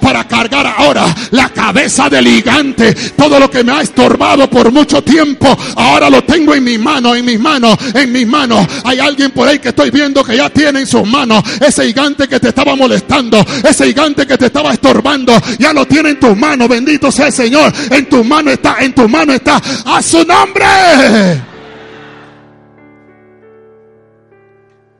para 0.00 0.26
cargar 0.26 0.66
ahora 0.66 1.14
la 1.30 1.48
cabeza 1.50 2.08
del 2.08 2.26
gigante. 2.26 2.94
Todo 3.16 3.38
lo 3.38 3.50
que 3.50 3.64
me 3.64 3.72
ha 3.72 3.80
estorbado 3.80 4.48
por 4.48 4.70
mucho 4.72 5.02
tiempo, 5.02 5.56
ahora 5.76 6.10
lo 6.10 6.22
tengo 6.24 6.54
en 6.54 6.64
mis 6.64 6.78
manos, 6.78 7.16
en 7.16 7.24
mis 7.24 7.38
manos, 7.38 7.76
en 7.94 8.12
mis 8.12 8.26
manos. 8.26 8.66
Hay 8.84 8.98
alguien 8.98 9.30
por 9.30 9.48
ahí 9.48 9.58
que 9.58 9.68
estoy 9.68 9.90
viendo 9.90 10.22
que 10.24 10.36
ya 10.36 10.50
tiene 10.50 10.80
en 10.80 10.86
sus 10.86 11.06
manos 11.06 11.42
ese 11.60 11.86
gigante 11.86 12.28
que 12.28 12.40
te 12.40 12.48
estaba 12.48 12.76
molestando, 12.76 13.44
ese 13.68 13.86
gigante 13.86 14.26
que 14.26 14.36
te 14.36 14.46
estaba 14.46 14.72
estorbando, 14.72 15.32
ya 15.58 15.72
lo 15.72 15.86
tiene 15.86 16.10
en 16.10 16.20
tus 16.20 16.36
manos. 16.36 16.68
Bendito 16.68 17.10
sea 17.10 17.26
el 17.26 17.32
Señor. 17.32 17.72
En 17.90 18.08
tus 18.08 18.24
manos 18.24 18.54
está, 18.54 18.76
en 18.80 18.94
tus 18.94 19.08
manos 19.08 19.36
está. 19.36 19.60
A 19.84 20.02
su 20.02 20.24
nombre. 20.24 20.64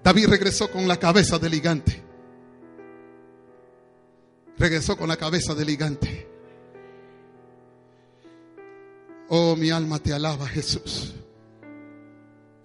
David 0.03 0.29
regresó 0.29 0.71
con 0.71 0.87
la 0.87 0.97
cabeza 0.99 1.39
del 1.39 1.53
gigante 1.53 2.06
regresó 4.59 4.97
con 4.97 5.09
la 5.09 5.17
cabeza 5.17 5.55
del 5.55 5.69
gigante. 5.69 6.29
Oh, 9.29 9.57
mi 9.57 9.71
alma 9.71 9.99
te 9.99 10.13
alaba, 10.13 10.47
Jesús. 10.47 11.15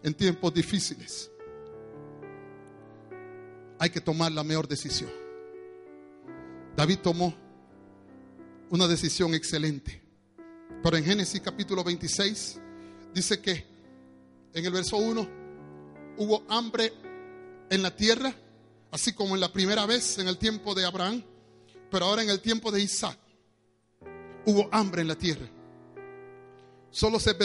En 0.03 0.13
tiempos 0.13 0.53
difíciles 0.53 1.29
hay 3.79 3.89
que 3.89 4.01
tomar 4.01 4.31
la 4.31 4.43
mejor 4.43 4.67
decisión. 4.67 5.09
David 6.75 6.99
tomó 6.99 7.33
una 8.69 8.87
decisión 8.87 9.33
excelente. 9.33 10.01
Pero 10.83 10.97
en 10.97 11.03
Génesis 11.03 11.41
capítulo 11.41 11.83
26 11.83 12.59
dice 13.13 13.39
que 13.41 13.65
en 14.53 14.65
el 14.65 14.71
verso 14.71 14.97
1 14.97 15.27
hubo 16.17 16.43
hambre 16.47 16.93
en 17.69 17.81
la 17.83 17.95
tierra, 17.95 18.33
así 18.91 19.13
como 19.13 19.35
en 19.35 19.41
la 19.41 19.51
primera 19.51 19.85
vez 19.85 20.17
en 20.17 20.27
el 20.27 20.37
tiempo 20.37 20.73
de 20.73 20.85
Abraham, 20.85 21.23
pero 21.91 22.05
ahora 22.05 22.23
en 22.23 22.29
el 22.29 22.39
tiempo 22.39 22.71
de 22.71 22.81
Isaac 22.81 23.19
hubo 24.45 24.69
hambre 24.71 25.01
en 25.01 25.09
la 25.09 25.15
tierra. 25.15 25.47
Solo 26.89 27.19
se 27.19 27.35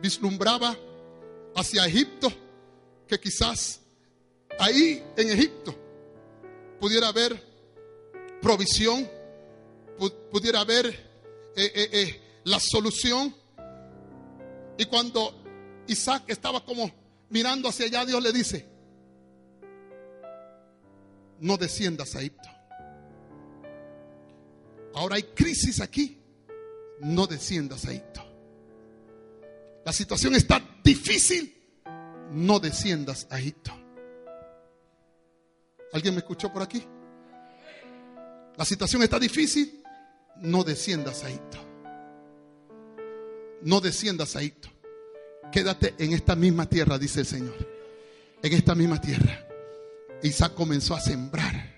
vislumbraba 0.00 0.76
hacia 1.54 1.86
Egipto, 1.86 2.32
que 3.06 3.20
quizás 3.20 3.80
ahí 4.58 5.04
en 5.16 5.30
Egipto 5.30 5.74
pudiera 6.80 7.08
haber 7.08 7.40
provisión, 8.40 9.08
pudiera 10.30 10.60
haber 10.60 10.86
eh, 10.86 11.72
eh, 11.74 11.88
eh, 11.92 12.20
la 12.44 12.58
solución. 12.58 13.34
Y 14.78 14.86
cuando 14.86 15.34
Isaac 15.86 16.24
estaba 16.28 16.64
como 16.64 16.90
mirando 17.28 17.68
hacia 17.68 17.86
allá, 17.86 18.06
Dios 18.06 18.22
le 18.22 18.32
dice, 18.32 18.66
no 21.40 21.58
desciendas 21.58 22.14
a 22.14 22.20
Egipto. 22.20 22.59
Ahora 24.94 25.16
hay 25.16 25.22
crisis 25.22 25.80
aquí, 25.80 26.18
no 27.00 27.26
desciendas 27.26 27.84
a 27.86 27.90
Egipto. 27.90 28.24
La 29.84 29.92
situación 29.92 30.34
está 30.34 30.62
difícil, 30.84 31.54
no 32.32 32.60
desciendas 32.60 33.26
a 33.30 33.38
Egipto. 33.38 33.72
¿Alguien 35.92 36.14
me 36.14 36.20
escuchó 36.20 36.52
por 36.52 36.62
aquí? 36.62 36.84
La 38.56 38.64
situación 38.64 39.02
está 39.02 39.18
difícil, 39.18 39.82
no 40.36 40.64
desciendas 40.64 41.24
a 41.24 41.28
Egipto. 41.28 41.58
No 43.62 43.80
desciendas 43.80 44.36
a 44.36 44.40
Egipto. 44.40 44.68
Quédate 45.50 45.94
en 45.98 46.12
esta 46.12 46.36
misma 46.36 46.66
tierra, 46.66 46.98
dice 46.98 47.20
el 47.20 47.26
Señor. 47.26 47.56
En 48.42 48.52
esta 48.52 48.74
misma 48.74 49.00
tierra. 49.00 49.46
Isaac 50.22 50.54
comenzó 50.54 50.94
a 50.94 51.00
sembrar. 51.00 51.69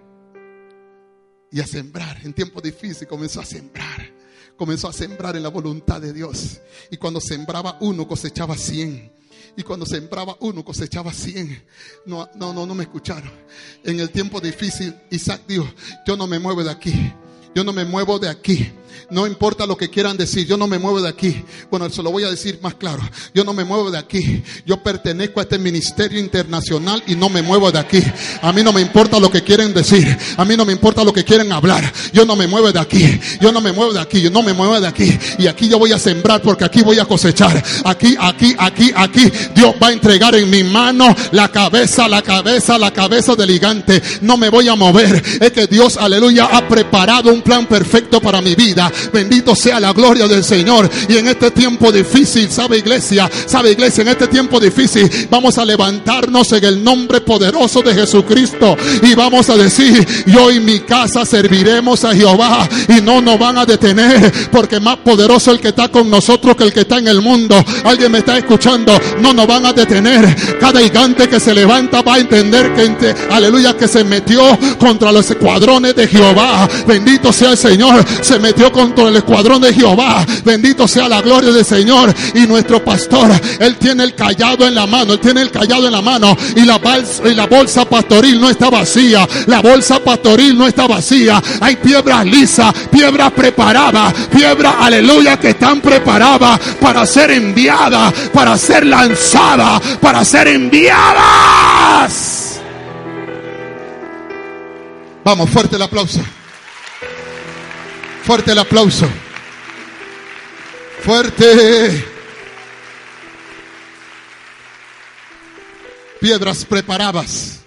Y 1.52 1.60
a 1.60 1.66
sembrar. 1.66 2.18
En 2.24 2.32
tiempos 2.32 2.62
difíciles 2.62 3.06
comenzó 3.06 3.40
a 3.40 3.44
sembrar. 3.44 4.10
Comenzó 4.56 4.88
a 4.88 4.92
sembrar 4.92 5.36
en 5.36 5.42
la 5.42 5.50
voluntad 5.50 6.00
de 6.00 6.12
Dios. 6.12 6.60
Y 6.90 6.96
cuando 6.96 7.20
sembraba 7.20 7.76
uno, 7.80 8.08
cosechaba 8.08 8.56
cien. 8.56 9.12
Y 9.56 9.62
cuando 9.62 9.84
sembraba 9.84 10.36
uno, 10.40 10.64
cosechaba 10.64 11.12
cien. 11.12 11.62
No, 12.06 12.28
no, 12.36 12.52
no, 12.54 12.64
no 12.64 12.74
me 12.74 12.84
escucharon. 12.84 13.30
En 13.84 14.00
el 14.00 14.10
tiempo 14.10 14.40
difícil, 14.40 14.94
Isaac 15.10 15.42
dijo, 15.46 15.68
yo 16.06 16.16
no 16.16 16.26
me 16.26 16.38
muevo 16.38 16.64
de 16.64 16.70
aquí. 16.70 17.12
Yo 17.54 17.64
no 17.64 17.72
me 17.72 17.84
muevo 17.84 18.18
de 18.18 18.30
aquí. 18.30 18.72
No 19.10 19.26
importa 19.26 19.66
lo 19.66 19.76
que 19.76 19.90
quieran 19.90 20.16
decir, 20.16 20.46
yo 20.46 20.56
no 20.56 20.66
me 20.66 20.78
muevo 20.78 21.00
de 21.00 21.08
aquí. 21.08 21.44
Bueno, 21.70 21.88
se 21.90 22.02
lo 22.02 22.10
voy 22.10 22.24
a 22.24 22.30
decir 22.30 22.58
más 22.62 22.74
claro. 22.74 23.02
Yo 23.34 23.44
no 23.44 23.52
me 23.52 23.64
muevo 23.64 23.90
de 23.90 23.98
aquí. 23.98 24.42
Yo 24.66 24.82
pertenezco 24.82 25.40
a 25.40 25.44
este 25.44 25.58
ministerio 25.58 26.18
internacional 26.18 27.02
y 27.06 27.14
no 27.14 27.28
me 27.28 27.42
muevo 27.42 27.70
de 27.70 27.78
aquí. 27.78 28.02
A 28.40 28.52
mí 28.52 28.62
no 28.62 28.72
me 28.72 28.80
importa 28.80 29.20
lo 29.20 29.30
que 29.30 29.42
quieren 29.42 29.74
decir. 29.74 30.16
A 30.36 30.44
mí 30.44 30.56
no 30.56 30.64
me 30.64 30.72
importa 30.72 31.04
lo 31.04 31.12
que 31.12 31.24
quieren 31.24 31.52
hablar. 31.52 31.92
Yo 32.12 32.24
no 32.24 32.36
me 32.36 32.46
muevo 32.46 32.72
de 32.72 32.80
aquí. 32.80 33.20
Yo 33.40 33.52
no 33.52 33.60
me 33.60 33.72
muevo 33.72 33.92
de 33.92 34.00
aquí. 34.00 34.20
Yo 34.20 34.30
no 34.30 34.42
me 34.42 34.52
muevo 34.52 34.80
de 34.80 34.86
aquí. 34.86 35.18
Y 35.38 35.46
aquí 35.46 35.68
yo 35.68 35.78
voy 35.78 35.92
a 35.92 35.98
sembrar 35.98 36.40
porque 36.42 36.64
aquí 36.64 36.82
voy 36.82 36.98
a 36.98 37.04
cosechar. 37.04 37.62
Aquí, 37.84 38.16
aquí, 38.18 38.54
aquí, 38.58 38.92
aquí. 38.94 39.30
Dios 39.54 39.74
va 39.82 39.88
a 39.88 39.92
entregar 39.92 40.34
en 40.34 40.48
mi 40.48 40.64
mano 40.64 41.14
la 41.32 41.48
cabeza, 41.50 42.08
la 42.08 42.22
cabeza, 42.22 42.78
la 42.78 42.92
cabeza 42.92 43.34
del 43.34 43.50
gigante. 43.50 44.02
No 44.22 44.36
me 44.36 44.48
voy 44.48 44.68
a 44.68 44.74
mover. 44.74 45.22
Es 45.40 45.52
que 45.52 45.66
Dios, 45.66 45.96
aleluya, 45.96 46.46
ha 46.46 46.66
preparado 46.68 47.32
un 47.32 47.42
plan 47.42 47.66
perfecto 47.66 48.20
para 48.20 48.40
mi 48.40 48.54
vida. 48.54 48.81
Bendito 49.12 49.54
sea 49.54 49.80
la 49.80 49.92
gloria 49.92 50.26
del 50.26 50.44
Señor. 50.44 50.88
Y 51.08 51.16
en 51.16 51.28
este 51.28 51.50
tiempo 51.50 51.92
difícil, 51.92 52.50
sabe 52.50 52.78
iglesia, 52.78 53.30
sabe 53.46 53.72
iglesia, 53.72 54.02
en 54.02 54.08
este 54.08 54.28
tiempo 54.28 54.58
difícil 54.58 55.10
vamos 55.30 55.58
a 55.58 55.64
levantarnos 55.64 56.52
en 56.52 56.64
el 56.64 56.82
nombre 56.82 57.20
poderoso 57.20 57.82
de 57.82 57.94
Jesucristo 57.94 58.76
y 59.02 59.14
vamos 59.14 59.50
a 59.50 59.56
decir, 59.56 60.06
yo 60.26 60.50
y 60.50 60.60
mi 60.60 60.80
casa 60.80 61.24
serviremos 61.24 62.04
a 62.04 62.14
Jehová 62.14 62.68
y 62.88 63.00
no 63.00 63.20
nos 63.20 63.38
van 63.38 63.58
a 63.58 63.66
detener 63.66 64.32
porque 64.50 64.80
más 64.80 64.98
poderoso 64.98 65.50
el 65.50 65.60
que 65.60 65.68
está 65.68 65.88
con 65.88 66.10
nosotros 66.10 66.56
que 66.56 66.64
el 66.64 66.72
que 66.72 66.80
está 66.80 66.98
en 66.98 67.08
el 67.08 67.20
mundo. 67.20 67.62
Alguien 67.84 68.12
me 68.12 68.18
está 68.18 68.38
escuchando, 68.38 68.98
no 69.20 69.32
nos 69.32 69.46
van 69.46 69.66
a 69.66 69.72
detener. 69.72 70.58
Cada 70.58 70.80
gigante 70.80 71.28
que 71.28 71.40
se 71.40 71.54
levanta 71.54 72.02
va 72.02 72.14
a 72.14 72.18
entender 72.18 72.74
que, 72.74 73.14
aleluya, 73.30 73.76
que 73.76 73.88
se 73.88 74.04
metió 74.04 74.42
contra 74.78 75.12
los 75.12 75.30
escuadrones 75.30 75.94
de 75.94 76.08
Jehová. 76.08 76.68
Bendito 76.86 77.32
sea 77.32 77.50
el 77.50 77.58
Señor, 77.58 78.04
se 78.20 78.38
metió 78.38 78.71
con 78.72 79.06
el 79.06 79.16
escuadrón 79.16 79.60
de 79.60 79.72
Jehová. 79.72 80.26
Bendito 80.44 80.88
sea 80.88 81.08
la 81.08 81.20
gloria 81.20 81.52
del 81.52 81.64
Señor. 81.64 82.12
Y 82.34 82.46
nuestro 82.46 82.84
pastor, 82.84 83.30
él 83.60 83.76
tiene 83.76 84.04
el 84.04 84.14
callado 84.14 84.66
en 84.66 84.74
la 84.74 84.86
mano, 84.86 85.12
él 85.12 85.20
tiene 85.20 85.42
el 85.42 85.50
callado 85.50 85.86
en 85.86 85.92
la 85.92 86.02
mano. 86.02 86.36
Y 86.56 86.64
la 86.64 87.46
bolsa 87.46 87.84
pastoril 87.84 88.40
no 88.40 88.50
está 88.50 88.70
vacía. 88.70 89.28
La 89.46 89.60
bolsa 89.60 90.00
pastoril 90.00 90.56
no 90.56 90.66
está 90.66 90.86
vacía. 90.86 91.42
Hay 91.60 91.76
piedras 91.76 92.24
lisas, 92.26 92.72
piedras 92.90 93.30
preparadas, 93.32 94.14
piedras, 94.34 94.74
aleluya, 94.80 95.38
que 95.38 95.50
están 95.50 95.80
preparadas 95.80 96.58
para 96.80 97.06
ser 97.06 97.30
enviadas, 97.32 98.12
para 98.32 98.56
ser 98.56 98.86
lanzadas, 98.86 99.80
para 100.00 100.24
ser 100.24 100.48
enviadas. 100.48 101.82
Vamos, 105.24 105.50
fuerte 105.50 105.76
el 105.76 105.82
aplauso. 105.82 106.20
Fuerte 108.24 108.52
el 108.52 108.58
aplauso. 108.58 109.06
Fuerte. 111.00 112.04
Piedras 116.20 116.64
preparadas, 116.64 117.64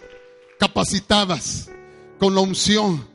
capacitadas 0.57 1.69
con 2.17 2.33
la 2.33 2.39
unción 2.39 3.05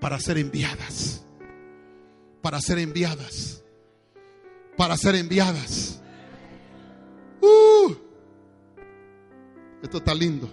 para 0.00 0.18
ser 0.18 0.38
enviadas. 0.38 1.22
Para 2.40 2.58
ser 2.62 2.78
enviadas. 2.78 3.62
Para 4.78 4.96
ser 4.96 5.14
enviadas. 5.16 6.00
Uh, 7.42 7.94
esto 9.82 9.98
está 9.98 10.14
lindo. 10.14 10.48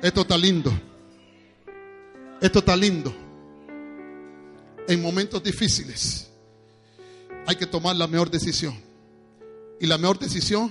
Esto 0.00 0.22
está 0.22 0.38
lindo. 0.38 0.72
Esto 2.44 2.58
está 2.58 2.76
lindo. 2.76 3.10
En 4.86 5.00
momentos 5.00 5.42
difíciles 5.42 6.30
hay 7.46 7.56
que 7.56 7.64
tomar 7.64 7.96
la 7.96 8.06
mejor 8.06 8.30
decisión. 8.30 8.78
Y 9.80 9.86
la 9.86 9.96
mejor 9.96 10.18
decisión 10.18 10.70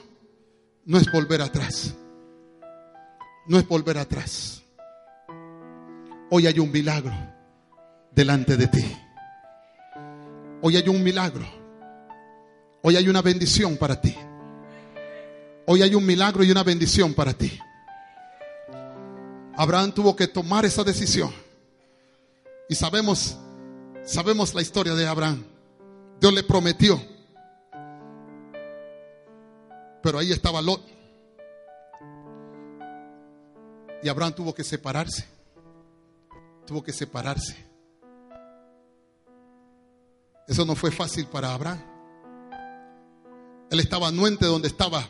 no 0.85 0.99
es 0.99 1.11
volver 1.11 1.41
atrás. 1.41 1.95
No 3.47 3.57
es 3.57 3.67
volver 3.67 3.97
atrás. 3.97 4.61
Hoy 6.29 6.45
hay 6.45 6.59
un 6.59 6.71
milagro 6.71 7.11
delante 8.11 8.55
de 8.55 8.67
ti. 8.67 8.95
Hoy 10.61 10.77
hay 10.77 10.87
un 10.87 11.01
milagro. 11.01 11.47
Hoy 12.83 12.97
hay 12.97 13.09
una 13.09 13.23
bendición 13.23 13.77
para 13.77 13.99
ti. 13.99 14.15
Hoy 15.65 15.81
hay 15.81 15.95
un 15.95 16.05
milagro 16.05 16.43
y 16.43 16.51
una 16.51 16.61
bendición 16.61 17.15
para 17.15 17.33
ti. 17.33 17.59
Abraham 19.57 19.91
tuvo 19.91 20.15
que 20.15 20.27
tomar 20.27 20.65
esa 20.65 20.83
decisión. 20.83 21.42
Y 22.69 22.75
sabemos, 22.75 23.37
sabemos 24.03 24.53
la 24.53 24.61
historia 24.61 24.95
de 24.95 25.07
Abraham. 25.07 25.43
Dios 26.19 26.33
le 26.33 26.43
prometió. 26.43 27.01
Pero 30.01 30.19
ahí 30.19 30.31
estaba 30.31 30.61
Lot. 30.61 30.81
Y 34.01 34.09
Abraham 34.09 34.33
tuvo 34.33 34.53
que 34.53 34.63
separarse. 34.63 35.25
Tuvo 36.65 36.83
que 36.83 36.91
separarse. 36.91 37.55
Eso 40.47 40.65
no 40.65 40.75
fue 40.75 40.91
fácil 40.91 41.25
para 41.27 41.53
Abraham. 41.53 41.81
Él 43.69 43.79
estaba 43.79 44.09
anuente 44.09 44.45
donde 44.45 44.67
estaba 44.67 45.07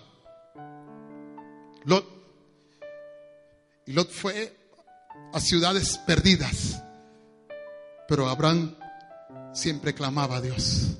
Lot. 1.86 2.06
Y 3.86 3.94
Lot 3.94 4.10
fue 4.10 4.56
a 5.34 5.40
ciudades 5.40 5.98
perdidas. 5.98 6.83
Pero 8.14 8.30
Abraham 8.30 8.76
siempre 9.54 9.92
clamaba 9.96 10.36
a 10.36 10.42
Dios. 10.42 10.98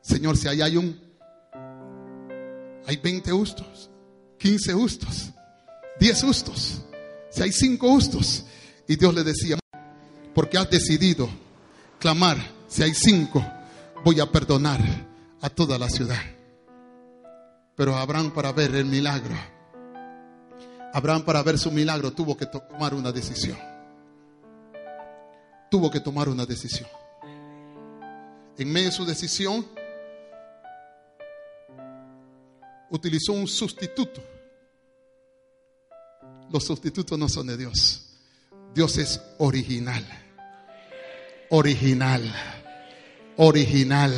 Señor, 0.00 0.34
si 0.38 0.48
ahí 0.48 0.62
hay 0.62 0.78
un, 0.78 0.98
hay 2.86 2.96
20 2.96 3.30
justos, 3.30 3.90
15 4.38 4.72
justos, 4.72 5.30
10 5.98 6.22
justos, 6.22 6.80
si 7.28 7.42
hay 7.42 7.52
5 7.52 7.86
justos. 7.86 8.46
Y 8.88 8.96
Dios 8.96 9.12
le 9.12 9.24
decía, 9.24 9.58
porque 10.34 10.56
has 10.56 10.70
decidido 10.70 11.28
clamar, 11.98 12.38
si 12.66 12.82
hay 12.82 12.94
5, 12.94 13.44
voy 14.02 14.20
a 14.20 14.32
perdonar 14.32 14.80
a 15.42 15.50
toda 15.50 15.78
la 15.78 15.90
ciudad. 15.90 16.22
Pero 17.76 17.94
Abraham 17.98 18.30
para 18.32 18.52
ver 18.52 18.74
el 18.74 18.86
milagro, 18.86 19.36
Abraham 20.94 21.26
para 21.26 21.42
ver 21.42 21.58
su 21.58 21.70
milagro 21.70 22.10
tuvo 22.10 22.38
que 22.38 22.46
tomar 22.46 22.94
una 22.94 23.12
decisión. 23.12 23.69
Tuvo 25.70 25.90
que 25.90 26.00
tomar 26.00 26.28
una 26.28 26.44
decisión. 26.44 26.88
En 28.58 28.70
medio 28.70 28.88
de 28.88 28.94
su 28.94 29.06
decisión, 29.06 29.66
utilizó 32.90 33.32
un 33.32 33.48
sustituto. 33.48 34.22
Los 36.50 36.64
sustitutos 36.64 37.18
no 37.18 37.28
son 37.28 37.46
de 37.46 37.56
Dios. 37.56 38.06
Dios 38.74 38.98
es 38.98 39.20
original. 39.38 40.04
Original. 41.50 42.22
Original. 43.36 44.12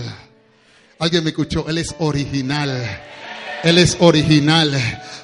Alguien 0.99 1.23
me 1.25 1.31
escuchó, 1.31 1.69
Él 1.69 1.79
es 1.79 1.95
original. 1.99 3.03
Él 3.63 3.79
es 3.79 3.97
original. 4.01 4.77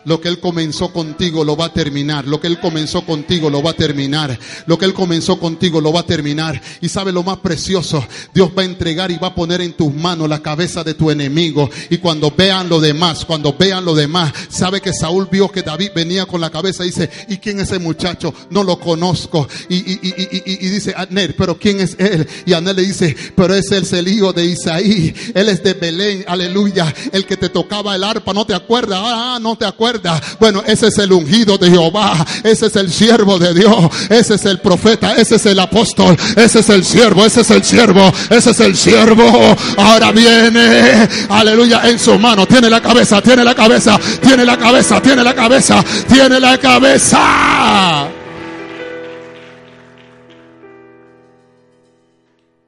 Lo 0.09 0.23
que 0.23 0.29
Él 0.29 0.41
comenzó 0.41 0.91
contigo 0.91 1.45
lo 1.45 1.55
va 1.55 1.67
a 1.67 1.73
terminar. 1.75 2.27
Lo 2.27 2.41
que 2.41 2.47
Él 2.47 2.59
comenzó 2.59 3.05
contigo 3.05 3.51
lo 3.51 3.63
va 3.63 3.73
a 3.73 3.75
terminar. 3.75 4.39
Lo 4.65 4.79
que 4.79 4.87
Él 4.87 4.95
comenzó 4.95 5.39
contigo 5.39 5.83
lo 5.83 5.93
va 5.93 6.01
a 6.01 6.07
terminar. 6.07 6.61
Y 6.81 6.89
sabe 6.89 7.13
lo 7.13 7.23
más 7.23 7.39
precioso. 7.39 8.03
Dios 8.33 8.51
va 8.57 8.63
a 8.63 8.65
entregar 8.65 9.11
y 9.11 9.19
va 9.19 9.29
a 9.29 9.35
poner 9.35 9.61
en 9.61 9.75
tus 9.75 9.93
manos 9.93 10.27
la 10.27 10.41
cabeza 10.41 10.83
de 10.83 10.95
tu 10.95 11.11
enemigo. 11.11 11.69
Y 11.91 11.99
cuando 11.99 12.31
vean 12.31 12.71
lo 12.71 12.81
demás, 12.81 13.27
cuando 13.27 13.53
vean 13.53 13.85
lo 13.85 13.95
demás, 13.95 14.33
sabe 14.49 14.81
que 14.81 14.95
Saúl 14.95 15.29
vio 15.31 15.51
que 15.51 15.61
David 15.61 15.91
venía 15.95 16.25
con 16.25 16.41
la 16.41 16.49
cabeza 16.49 16.85
y 16.85 16.89
dice, 16.89 17.11
¿y 17.29 17.37
quién 17.37 17.61
es 17.61 17.69
ese 17.69 17.79
muchacho? 17.79 18.33
No 18.49 18.63
lo 18.65 18.79
conozco. 18.81 19.47
Y, 19.69 19.77
y, 19.77 20.01
y, 20.03 20.67
y, 20.67 20.69
dice, 20.69 20.95
Anel, 20.97 21.35
pero 21.35 21.59
¿quién 21.59 21.81
es 21.81 21.97
él? 21.99 22.27
Y 22.47 22.55
Anel 22.55 22.77
le 22.77 22.83
dice, 22.83 23.15
pero 23.37 23.55
es 23.55 23.71
el 23.93 24.09
hijo 24.09 24.33
de 24.33 24.47
Isaí. 24.47 25.15
Él 25.35 25.51
es 25.51 25.63
de 25.63 25.75
Belén, 25.75 26.25
aleluya. 26.27 26.95
El 27.13 27.27
que 27.27 27.37
te 27.37 27.51
tocaba 27.51 27.95
el 27.95 28.05
arpa, 28.05 28.28
no 28.33 28.45
te 28.45 28.55
acuerdas. 28.55 29.01
Ah, 29.03 29.39
no 29.41 29.57
te 29.57 29.65
acuerdas. 29.65 30.21
Bueno, 30.39 30.63
ese 30.67 30.89
es 30.89 30.99
el 30.99 31.13
ungido 31.13 31.59
de 31.59 31.71
Jehová. 31.71 32.25
Ese 32.43 32.67
es 32.67 32.77
el 32.77 32.91
siervo 32.93 33.39
de 33.39 33.55
Dios. 33.55 33.75
Ese 34.09 34.35
es 34.35 34.45
el 34.45 34.61
profeta. 34.61 35.15
Ese 35.15 35.37
es 35.37 35.47
el 35.47 35.59
apóstol. 35.59 36.17
Ese 36.37 36.61
es 36.61 36.69
el 36.69 36.85
siervo. 36.85 37.25
Ese 37.25 37.41
es 37.41 37.51
el 37.51 37.65
siervo. 37.65 38.13
Ese 38.31 38.51
es 38.51 38.61
el 38.61 38.77
siervo. 38.77 39.57
Ahora 39.77 40.13
viene. 40.13 41.09
Aleluya. 41.29 41.83
En 41.89 41.99
su 41.99 42.19
mano. 42.19 42.47
Tiene 42.47 42.71
la 42.71 42.81
cabeza. 42.81 43.21
Tiene 43.23 43.45
la 43.45 43.55
cabeza. 43.55 43.99
Tiene 44.21 44.45
la 44.45 44.57
cabeza. 44.57 45.01
Tiene 45.01 45.25
la 45.25 45.35
cabeza. 45.35 45.85
Tiene 46.09 46.41
la 46.41 46.59
cabeza. 46.59 48.09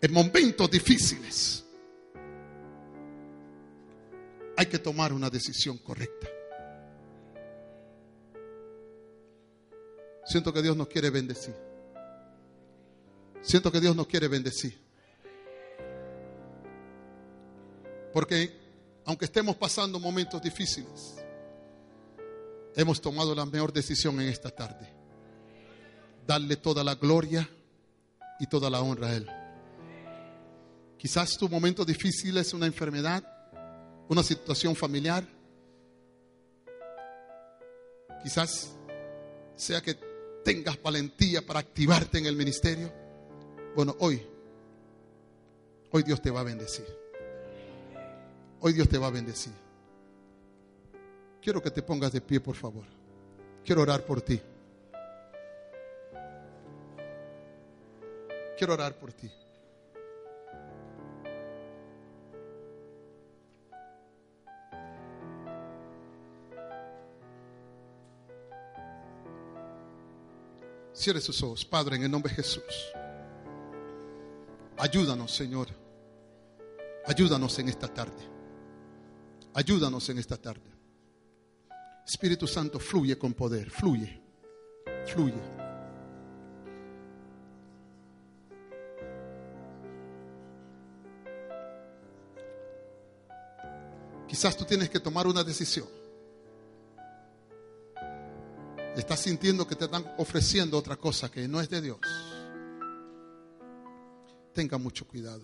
En 0.03 0.13
momentos 0.13 0.71
difíciles 0.71 1.60
hay 4.61 4.67
que 4.67 4.79
tomar 4.79 5.11
una 5.15 5.31
decisión 5.31 5.79
correcta. 5.79 6.29
Siento 10.27 10.53
que 10.53 10.61
Dios 10.61 10.77
nos 10.77 10.87
quiere 10.87 11.09
bendecir. 11.09 11.55
Siento 13.41 13.73
que 13.73 13.81
Dios 13.81 13.97
nos 13.97 14.07
quiere 14.07 14.29
bendecir. 14.29 14.79
Porque 18.13 18.55
aunque 19.07 19.25
estemos 19.25 19.57
pasando 19.57 19.99
momentos 19.99 20.43
difíciles, 20.43 21.17
hemos 22.77 23.01
tomado 23.01 23.35
la 23.35 23.47
mejor 23.47 23.73
decisión 23.73 24.21
en 24.21 24.29
esta 24.29 24.51
tarde. 24.51 24.93
Darle 26.27 26.57
toda 26.57 26.85
la 26.85 26.97
gloria 26.97 27.49
y 28.39 28.47
toda 28.47 28.69
la 28.69 28.83
honra 28.83 29.09
a 29.09 29.17
Él. 29.17 29.27
Quizás 30.99 31.39
tu 31.39 31.49
momento 31.49 31.83
difícil 31.83 32.37
es 32.37 32.53
una 32.53 32.67
enfermedad, 32.67 33.25
una 34.11 34.25
situación 34.25 34.75
familiar. 34.75 35.25
Quizás 38.23 38.77
sea 39.55 39.81
que 39.81 39.95
tengas 40.45 40.83
valentía 40.83 41.47
para 41.47 41.61
activarte 41.61 42.19
en 42.19 42.27
el 42.27 42.35
ministerio. 42.35 42.93
Bueno, 43.77 43.95
hoy, 44.01 44.21
hoy 45.93 46.03
Dios 46.03 46.21
te 46.21 46.31
va 46.31 46.41
a 46.41 46.43
bendecir. 46.43 46.87
Hoy 48.59 48.73
Dios 48.73 48.89
te 48.89 48.99
va 48.99 49.07
a 49.07 49.11
bendecir. 49.11 49.53
Quiero 51.41 51.63
que 51.63 51.71
te 51.71 51.81
pongas 51.81 52.11
de 52.11 52.21
pie, 52.21 52.41
por 52.41 52.57
favor. 52.57 52.85
Quiero 53.65 53.83
orar 53.83 54.05
por 54.05 54.21
ti. 54.21 54.41
Quiero 58.59 58.75
orar 58.75 58.99
por 58.99 59.13
ti. 59.13 59.31
Cierre 71.01 71.23
sus 71.23 71.43
ojos, 71.43 71.65
Padre, 71.65 71.97
en 71.97 72.03
el 72.03 72.11
nombre 72.11 72.29
de 72.29 72.43
Jesús. 72.43 72.93
Ayúdanos, 74.77 75.35
Señor. 75.35 75.69
Ayúdanos 77.07 77.59
en 77.59 77.71
esta 77.71 77.89
tarde. 77.89 78.23
Ayúdanos 79.55 80.07
en 80.11 80.19
esta 80.19 80.37
tarde. 80.37 80.71
Espíritu 82.07 82.47
Santo, 82.47 82.79
fluye 82.79 83.17
con 83.17 83.33
poder, 83.33 83.71
fluye, 83.71 84.21
fluye. 85.07 85.41
Quizás 94.29 94.55
tú 94.55 94.67
tienes 94.67 94.91
que 94.91 95.01
tomar 95.01 95.27
una 95.27 95.43
decisión. 95.43 96.00
Estás 98.97 99.21
sintiendo 99.21 99.67
que 99.67 99.77
te 99.77 99.85
están 99.85 100.05
ofreciendo 100.19 100.77
otra 100.77 100.97
cosa 100.97 101.31
que 101.31 101.47
no 101.47 101.61
es 101.61 101.71
de 101.71 101.81
Dios. 101.81 102.01
Tenga 104.53 104.79
mucho 104.79 105.07
cuidado. 105.07 105.43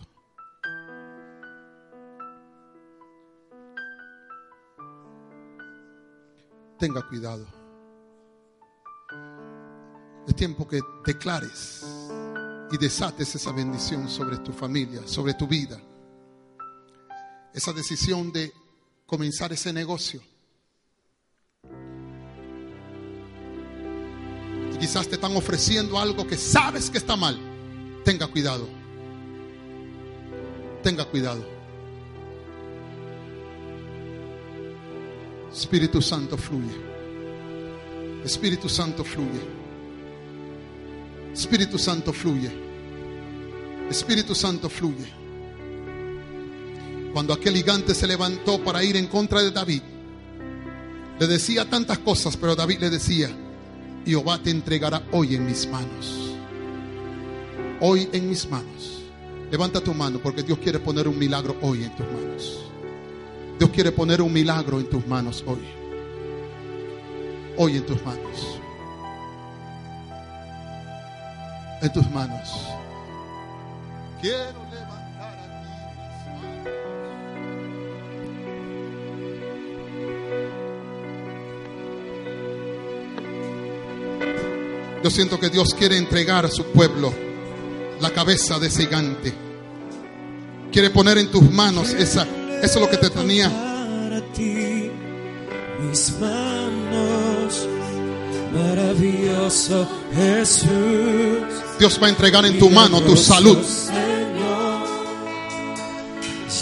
Tenga 6.79 7.09
cuidado. 7.09 7.47
Es 10.27 10.35
tiempo 10.35 10.67
que 10.67 10.81
declares 11.05 11.87
y 12.73 12.77
desates 12.79 13.37
esa 13.37 13.53
bendición 13.53 14.09
sobre 14.09 14.39
tu 14.39 14.53
familia, 14.53 15.07
sobre 15.07 15.35
tu 15.35 15.47
vida. 15.47 15.81
Esa 17.55 17.73
decisión 17.73 18.33
de 18.33 18.53
comenzar 19.07 19.53
ese 19.53 19.73
negocio. 19.73 20.21
Quizás 24.79 25.09
te 25.09 25.15
están 25.15 25.35
ofreciendo 25.37 25.99
algo 25.99 26.27
que 26.27 26.37
sabes 26.37 26.91
que 26.91 26.99
está 26.99 27.17
mal. 27.17 27.39
Tenga 28.05 28.27
cuidado. 28.27 28.69
Tenga 30.83 31.05
cuidado. 31.05 31.45
Espíritu 35.53 36.03
Santo 36.03 36.37
fluye. 36.37 36.77
Espíritu 38.25 38.69
Santo 38.69 39.03
fluye. 39.03 39.41
Espíritu 41.33 41.79
Santo 41.79 42.13
fluye. 42.13 42.51
Espíritu 43.91 44.35
Santo 44.35 44.69
fluye. 44.69 45.07
Cuando 47.13 47.33
aquel 47.33 47.55
gigante 47.55 47.95
se 47.95 48.07
levantó 48.07 48.63
para 48.63 48.85
ir 48.85 48.97
en 48.97 49.07
contra 49.07 49.43
de 49.43 49.51
David, 49.51 49.83
le 51.19 51.27
decía 51.27 51.69
tantas 51.69 51.99
cosas, 52.01 52.37
pero 52.37 52.55
David 52.55 52.81
le 52.81 52.91
decía, 52.91 53.31
Jehová 54.07 54.39
te 54.39 54.51
entregará 54.51 55.03
hoy 55.11 55.35
en 55.35 55.45
mis 55.45 55.69
manos. 55.69 56.37
Hoy 57.81 58.09
en 58.13 58.29
mis 58.29 58.49
manos. 58.49 59.03
Levanta 59.51 59.81
tu 59.81 59.93
mano 59.93 60.21
porque 60.23 60.45
Dios 60.45 60.59
quiere 60.59 60.79
poner 60.79 61.09
un 61.09 61.19
milagro 61.19 61.57
hoy 61.61 61.83
en 61.83 61.97
tus 61.97 62.07
manos. 62.07 62.71
Dios 63.59 63.71
quiere 63.71 63.91
poner 63.91 64.23
un 64.23 64.33
milagro 64.33 64.79
en 64.79 64.89
tus 64.89 65.05
manos 65.09 65.43
hoy. 65.45 65.59
Hoy 67.57 67.79
en 67.79 67.85
tus 67.85 68.01
manos. 68.05 68.61
En 71.83 71.93
tus 71.93 72.09
manos. 72.11 72.49
Quiero 74.21 74.63
levantar 74.71 75.37
a 75.37 75.63
ti 75.63 76.63
mis 76.63 76.65
manos. 76.65 76.86
Yo 85.07 85.11
siento 85.13 85.39
que 85.39 85.51
Dios 85.51 85.73
quiere 85.73 85.97
entregar 85.97 86.45
a 86.47 86.51
su 86.51 86.65
pueblo 86.65 87.15
la 88.01 88.11
cabeza 88.11 88.59
de 88.59 88.67
ese 88.67 88.87
gigante. 88.87 89.33
Quiere 90.73 90.91
poner 90.91 91.17
en 91.19 91.31
tus 91.31 91.49
manos 91.49 91.91
esa, 91.91 92.27
eso 92.61 92.75
es 92.75 92.81
lo 92.81 92.91
que 92.91 92.97
te 92.97 93.09
tenía. 93.11 93.49
Para 93.49 94.21
ti, 94.33 94.91
mis 95.81 96.13
manos, 96.19 97.69
maravilloso 98.53 99.89
Jesús. 100.13 100.67
Dios 101.79 102.01
va 102.03 102.09
a 102.09 102.11
entregar 102.11 102.45
en 102.45 102.59
tu 102.59 102.69
mano 102.69 103.01
tu 103.01 103.17
salud. 103.17 103.59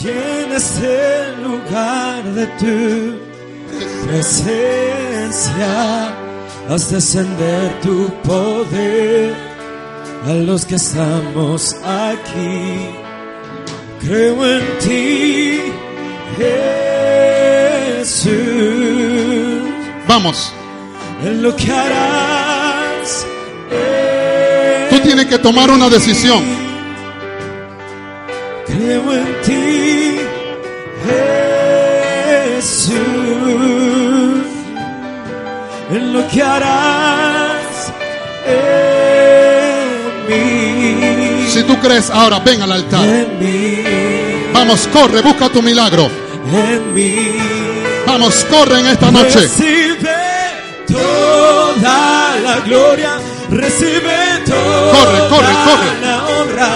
Llena 0.02 0.56
este 0.56 1.34
lugar 1.42 2.24
de 2.34 2.46
tu 2.58 3.20
presencia. 4.06 5.14
Haz 6.68 6.90
descender 6.90 7.80
tu 7.82 8.08
poder 8.22 9.34
a 10.26 10.32
los 10.32 10.64
que 10.64 10.76
estamos 10.76 11.74
aquí. 11.84 12.88
Creo 14.00 14.44
en 14.46 14.78
ti, 14.78 15.60
Jesús, 17.98 18.32
Vamos. 20.08 20.52
en 21.24 21.42
lo 21.42 21.54
que 21.54 21.70
harás. 21.70 23.26
Tú 24.90 25.00
tienes 25.00 25.26
que 25.26 25.38
tomar 25.38 25.70
una 25.70 25.88
decisión. 25.90 26.63
Lo 36.14 36.28
que 36.28 36.42
harás 36.42 37.92
en 38.46 40.26
mí, 40.28 41.46
Si 41.50 41.62
tú 41.64 41.78
crees 41.80 42.08
ahora, 42.10 42.38
ven 42.40 42.62
al 42.62 42.72
altar. 42.72 43.04
en 43.04 43.38
mí, 43.40 43.82
Vamos, 44.52 44.88
corre, 44.92 45.20
busca 45.20 45.48
tu 45.48 45.60
milagro. 45.62 46.08
en 46.52 46.94
mí. 46.94 47.36
Vamos, 48.06 48.46
corre 48.50 48.78
en 48.80 48.86
esta 48.86 49.10
noche. 49.10 49.40
Recibe 49.40 50.14
toda 50.86 52.36
la 52.46 52.60
gloria, 52.60 53.12
recibe 53.50 54.16
toda 54.46 54.92
Corre, 54.92 55.18
corre, 55.28 55.54
corre. 55.66 56.00
la 56.02 56.16
honra. 56.26 56.70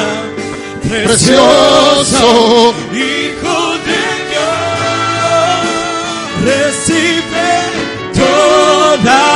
Precioso. 1.05 2.74
Hijo 2.93 3.59
de 3.89 4.03
Dios, 4.30 5.61
recibe 6.45 7.49
toda 8.14 8.97
la 9.05 9.28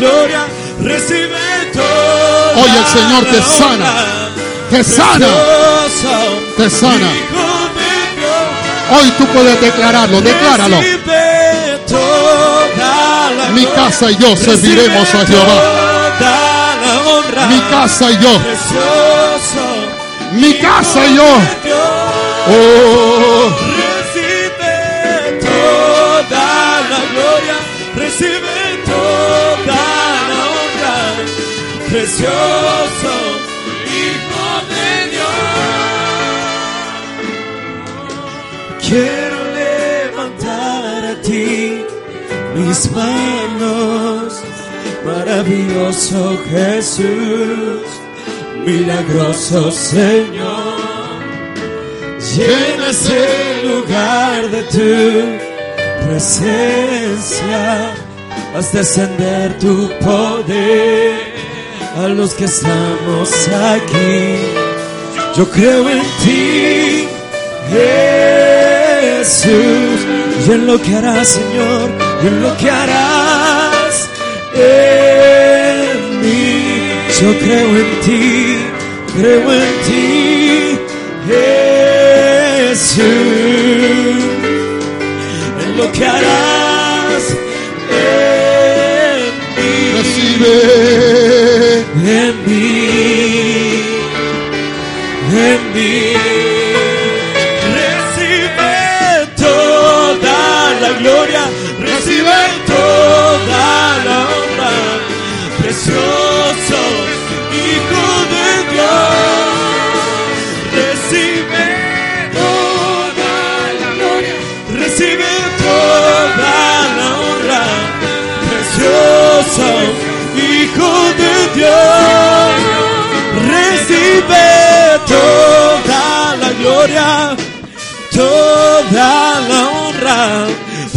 gloria, 0.00 0.46
recibe 0.82 1.70
toda 1.72 2.52
Hoy 2.56 2.70
el 2.76 2.86
Señor 2.86 3.24
te 3.26 3.42
sana, 3.42 3.92
te 4.70 4.84
sana, 4.84 5.26
te 6.56 6.70
sana. 6.70 7.08
Hoy 8.92 9.10
tú 9.16 9.26
puedes 9.26 9.60
declararlo, 9.60 10.20
decláralo. 10.20 10.80
Mi 13.54 13.66
casa 13.66 14.10
y 14.10 14.16
yo 14.16 14.36
serviremos 14.36 15.14
a 15.14 15.26
Jehová. 15.26 15.80
Mi 17.48 17.60
casa 17.70 18.10
y 18.10 18.18
yo, 18.18 18.40
mi 20.32 20.54
casa 20.54 21.06
y 21.06 21.14
yo. 21.16 21.24
Oh, 22.48 23.79
Precioso, 31.90 33.14
Hijo 33.84 34.48
de 34.70 34.90
Dios. 35.10 35.50
Quiero 38.86 39.38
levantar 39.62 41.04
a 41.04 41.14
ti 41.20 41.82
mis 42.54 42.80
manos, 42.92 44.40
maravilloso 45.04 46.38
Jesús, 46.48 47.82
milagroso 48.64 49.72
Señor. 49.72 50.78
Llena 52.20 52.90
ese 52.90 53.26
lugar 53.64 54.48
de 54.48 54.62
tu 54.74 54.94
presencia, 56.06 57.94
haz 58.54 58.72
descender 58.72 59.58
tu 59.58 59.90
poder 59.98 61.19
a 61.96 62.08
los 62.08 62.34
que 62.34 62.44
estamos 62.44 63.48
aquí. 63.48 64.36
Yo 65.36 65.48
creo 65.50 65.88
en 65.88 66.00
ti, 66.22 67.08
Jesús, 69.18 70.00
y 70.46 70.52
en 70.52 70.66
lo 70.66 70.80
que 70.80 70.96
harás, 70.96 71.28
Señor, 71.28 71.90
y 72.22 72.26
en 72.26 72.42
lo 72.42 72.56
que 72.56 72.70
harás 72.70 74.08
en 74.54 76.20
mí. 76.20 76.90
Yo 77.20 77.38
creo 77.38 77.68
en 77.76 78.00
ti, 78.00 78.56
creo 79.16 79.52
en 79.52 79.68
ti, 79.86 80.78
Jesús, 82.70 83.02
en 85.62 85.76
lo 85.76 85.92
que 85.92 86.06
harás 86.06 87.24
en 87.90 89.20
mí 89.56 89.70
recibe. 89.96 90.69
En 92.30 92.46
mí, 92.46 93.80
en 95.32 95.74
mí. 95.74 96.09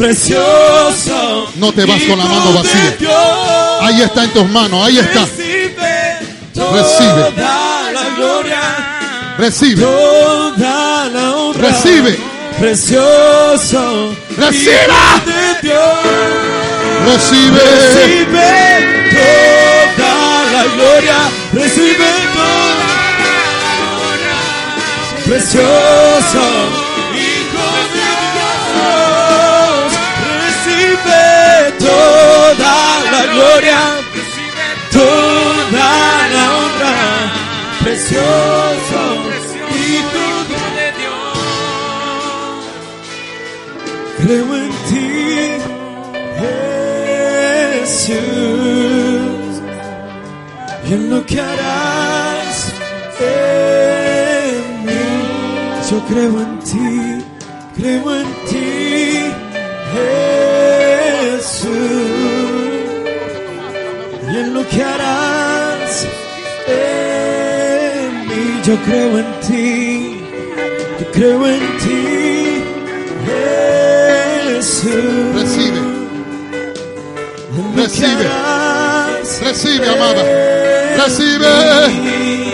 Precioso. 0.03 1.47
No 1.55 1.71
te 1.71 1.85
vas 1.85 2.01
con 2.03 2.19
la 2.19 2.25
mano 2.25 2.51
vacía. 2.53 2.97
Ahí 3.81 4.01
está 4.01 4.25
en 4.25 4.31
tus 4.31 4.49
manos, 4.49 4.85
ahí 4.85 4.97
está. 4.97 5.21
Recibe 5.21 6.19
toda 7.33 7.91
la 7.93 8.09
gloria, 8.17 8.61
Recibe. 9.37 9.81
toda 9.81 11.05
la 11.05 11.31
honra. 11.35 11.69
Recibe. 11.69 12.19
Precioso. 12.59 14.13
Reciba. 14.37 15.21
Recibe. 17.05 17.61
Recibe 17.61 18.49
toda 19.97 20.51
la 20.51 20.63
gloria, 20.75 21.17
recibe 21.53 22.09
toda 22.33 23.15
la 23.19 23.31
gloria, 23.87 24.37
precioso 25.25 26.82
toda 32.55 33.11
la 33.11 33.23
gloria, 33.33 33.79
toda 34.91 35.89
la 36.35 36.43
honra, 36.57 36.95
precioso 37.83 39.01
Hijo 39.75 40.25
de 40.77 40.87
Dios. 40.99 41.35
Creo 44.21 44.49
en 44.55 44.71
ti, 44.89 45.11
Jesús, 47.83 48.13
y 50.87 50.89
en 50.93 51.03
lo 51.09 51.19
que 51.25 51.37
harás 51.41 52.55
en 53.19 54.85
mí. 54.85 55.05
Yo 55.89 55.97
creo 56.07 56.33
en 56.45 56.53
ti, 56.59 56.91
creo 57.75 58.05
en 58.15 58.27
ti, 58.49 58.71
Jesús, 61.33 61.63
y 61.65 62.12
en 64.39 64.53
lo 64.53 64.67
que 64.67 64.83
harás 64.83 66.07
en 66.67 68.27
mí. 68.27 68.61
Yo 68.65 68.75
creo 68.85 69.19
en 69.19 69.39
ti, 69.47 70.19
yo 70.99 71.05
creo 71.11 71.47
en 71.47 71.77
ti, 71.83 72.01
Jesús. 74.45 74.93
Recibe. 75.35 75.81
Recibe. 77.75 78.25
Recibe, 79.41 79.87
amada. 79.89 80.23
Recibe. 81.03 81.51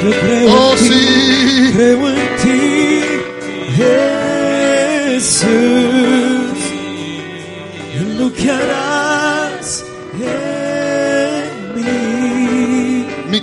Yo 0.03 0.11
creo 0.21 0.47
Oh, 0.53 0.71
en 0.71 0.77
ti, 0.77 0.83
sí. 0.87 1.73
creo 1.75 2.09
en 2.09 2.15
ti, 2.41 2.59
Jesús. 5.15 5.49
En 7.95 8.07
lo 8.19 8.27
que 8.33 8.49
harás 8.49 8.88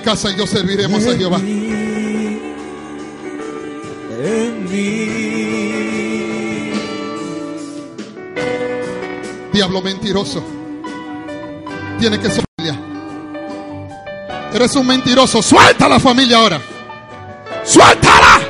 casa 0.07 0.31
y 0.31 0.37
yo 0.37 0.47
serviremos 0.47 1.05
a 1.05 1.17
Jehová. 1.17 1.39
En 1.39 1.45
mí. 1.45 2.39
En 4.23 4.65
mí. 4.71 5.07
Diablo 9.53 9.83
mentiroso. 9.83 10.45
Tiene 11.99 12.21
que 12.21 12.29
familia. 12.31 12.81
Eres 14.55 14.77
un 14.77 14.87
mentiroso. 14.87 15.43
Suelta 15.43 15.89
la 15.89 15.99
familia 15.99 16.37
ahora. 16.37 16.63
Suéltala. 17.65 18.43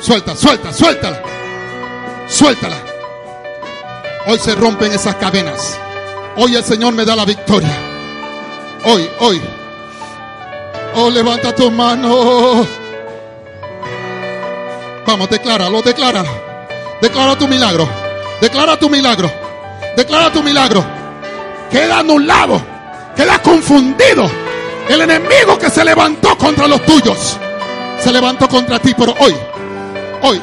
Suelta, 0.00 0.34
suelta, 0.34 0.72
suéltala. 0.72 1.22
Suéltala. 2.26 2.82
Hoy 4.26 4.40
se 4.40 4.56
rompen 4.56 4.90
esas 4.90 5.14
cadenas. 5.14 5.78
Hoy 6.36 6.56
el 6.56 6.64
Señor 6.64 6.92
me 6.92 7.04
da 7.04 7.14
la 7.14 7.24
victoria. 7.24 7.78
Hoy, 8.84 9.08
hoy. 9.20 9.40
Oh, 10.98 11.10
levanta 11.10 11.54
tu 11.54 11.70
mano. 11.70 12.66
Vamos, 15.06 15.28
decláralo, 15.28 15.82
decláralo. 15.82 16.30
Declara 17.02 17.36
tu 17.36 17.46
milagro. 17.46 17.86
Declara 18.40 18.78
tu 18.78 18.88
milagro. 18.88 19.30
Declara 19.94 20.32
tu 20.32 20.42
milagro. 20.42 20.82
Queda 21.70 21.98
anulado. 21.98 22.62
Queda 23.14 23.38
confundido. 23.40 24.30
El 24.88 25.02
enemigo 25.02 25.58
que 25.58 25.68
se 25.68 25.84
levantó 25.84 26.36
contra 26.38 26.66
los 26.66 26.82
tuyos. 26.86 27.36
Se 28.00 28.10
levantó 28.10 28.48
contra 28.48 28.78
ti, 28.78 28.94
pero 28.96 29.14
hoy. 29.20 29.36
Hoy. 30.22 30.42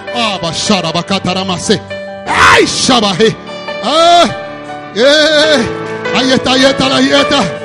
Ay. 2.27 2.67
Ah, 3.83 4.25
eh. 4.95 5.67
Ahí 6.15 6.31
está, 6.31 6.51
ahí 6.51 6.65
está, 6.65 6.95
ahí 6.95 7.11
está. 7.11 7.62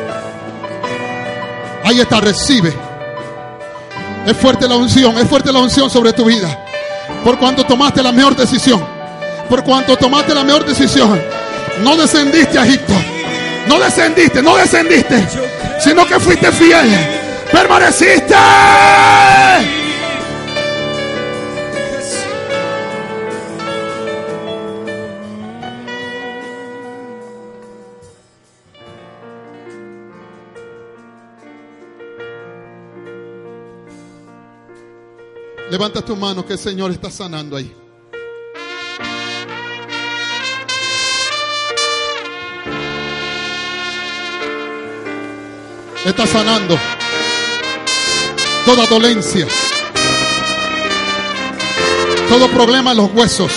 Ahí 1.88 2.00
está, 2.00 2.20
recibe. 2.20 2.70
Es 4.26 4.36
fuerte 4.36 4.68
la 4.68 4.76
unción, 4.76 5.16
es 5.16 5.26
fuerte 5.26 5.50
la 5.50 5.60
unción 5.60 5.88
sobre 5.88 6.12
tu 6.12 6.26
vida. 6.26 6.62
Por 7.24 7.38
cuanto 7.38 7.64
tomaste 7.64 8.02
la 8.02 8.12
mejor 8.12 8.36
decisión. 8.36 8.84
Por 9.48 9.64
cuanto 9.64 9.96
tomaste 9.96 10.34
la 10.34 10.44
mejor 10.44 10.66
decisión. 10.66 11.18
No 11.82 11.96
descendiste 11.96 12.58
a 12.58 12.66
Egipto. 12.66 12.92
No 13.68 13.80
descendiste, 13.80 14.42
no 14.42 14.54
descendiste. 14.58 15.26
Sino 15.80 16.04
que 16.04 16.20
fuiste 16.20 16.52
fiel. 16.52 16.90
Permaneciste. 17.50 18.34
Levanta 35.78 36.02
tu 36.02 36.16
mano 36.16 36.44
que 36.44 36.54
el 36.54 36.58
Señor 36.58 36.90
está 36.90 37.08
sanando 37.08 37.56
ahí. 37.56 37.72
Está 46.04 46.26
sanando 46.26 46.76
toda 48.66 48.86
dolencia, 48.86 49.46
todo 52.28 52.48
problema 52.48 52.90
en 52.90 52.96
los 52.96 53.12
huesos. 53.12 53.52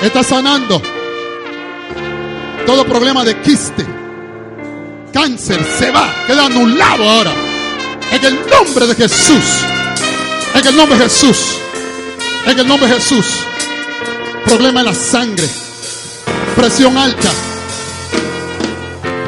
Está 0.00 0.22
sanando 0.22 0.80
todo 2.64 2.86
problema 2.86 3.22
de 3.22 3.38
quiste, 3.42 3.84
cáncer, 5.12 5.62
se 5.78 5.90
va, 5.90 6.10
queda 6.26 6.46
anulado 6.46 7.06
ahora. 7.06 7.34
En 8.12 8.24
el 8.24 8.46
nombre 8.48 8.86
de 8.86 8.94
Jesús. 8.94 9.62
En 10.54 10.66
el 10.66 10.76
nombre 10.76 10.98
de 10.98 11.04
Jesús. 11.04 11.58
En 12.46 12.58
el 12.58 12.66
nombre 12.66 12.88
de 12.88 12.94
Jesús. 12.94 13.26
Problema 14.44 14.80
en 14.80 14.86
la 14.86 14.94
sangre. 14.94 15.48
Presión 16.56 16.96
alta. 16.96 17.30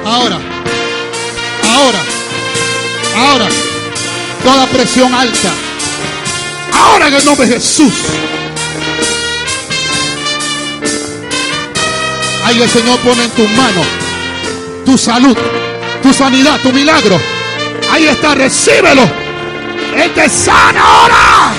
Ahora. 0.04 0.38
Ahora. 1.74 1.98
Ahora. 3.16 3.48
Toda 4.42 4.66
presión 4.66 5.14
alta. 5.14 5.50
Ahora 6.72 7.08
en 7.08 7.14
el 7.14 7.24
nombre 7.24 7.46
de 7.46 7.54
Jesús. 7.54 7.92
Ahí 12.44 12.60
el 12.60 12.68
Señor 12.68 12.98
pone 13.00 13.24
en 13.24 13.30
tus 13.30 13.50
manos 13.52 13.86
tu 14.84 14.98
salud, 14.98 15.36
tu 16.02 16.12
sanidad, 16.12 16.60
tu 16.60 16.72
milagro. 16.72 17.18
Ahí 17.90 18.06
está, 18.06 18.34
recíbelo. 18.34 19.23
Él 19.96 20.12
te 20.12 20.28
sana 20.28 20.80
ahora. 20.80 21.52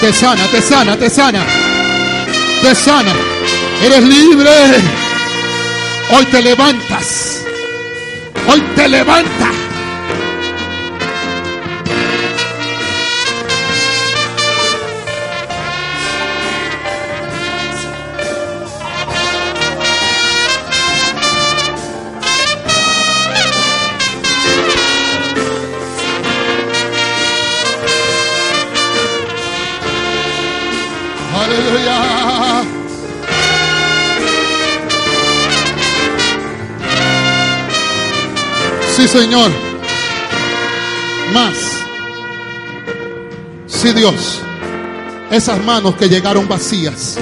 Te 0.00 0.12
sana, 0.12 0.46
te 0.46 0.62
sana, 0.62 0.96
te 0.96 1.10
sana. 1.10 1.44
Te 2.62 2.74
sana. 2.74 3.12
Eres 3.82 4.02
libre. 4.02 4.50
Hoy 6.10 6.24
te 6.26 6.42
levantas. 6.42 7.42
Hoy 8.48 8.60
te 8.74 8.88
levantas. 8.88 9.69
Sí, 39.00 39.08
Señor. 39.08 39.50
Más. 41.32 41.56
Sí, 43.66 43.94
Dios. 43.94 44.42
Esas 45.30 45.64
manos 45.64 45.94
que 45.94 46.06
llegaron 46.06 46.46
vacías. 46.46 47.16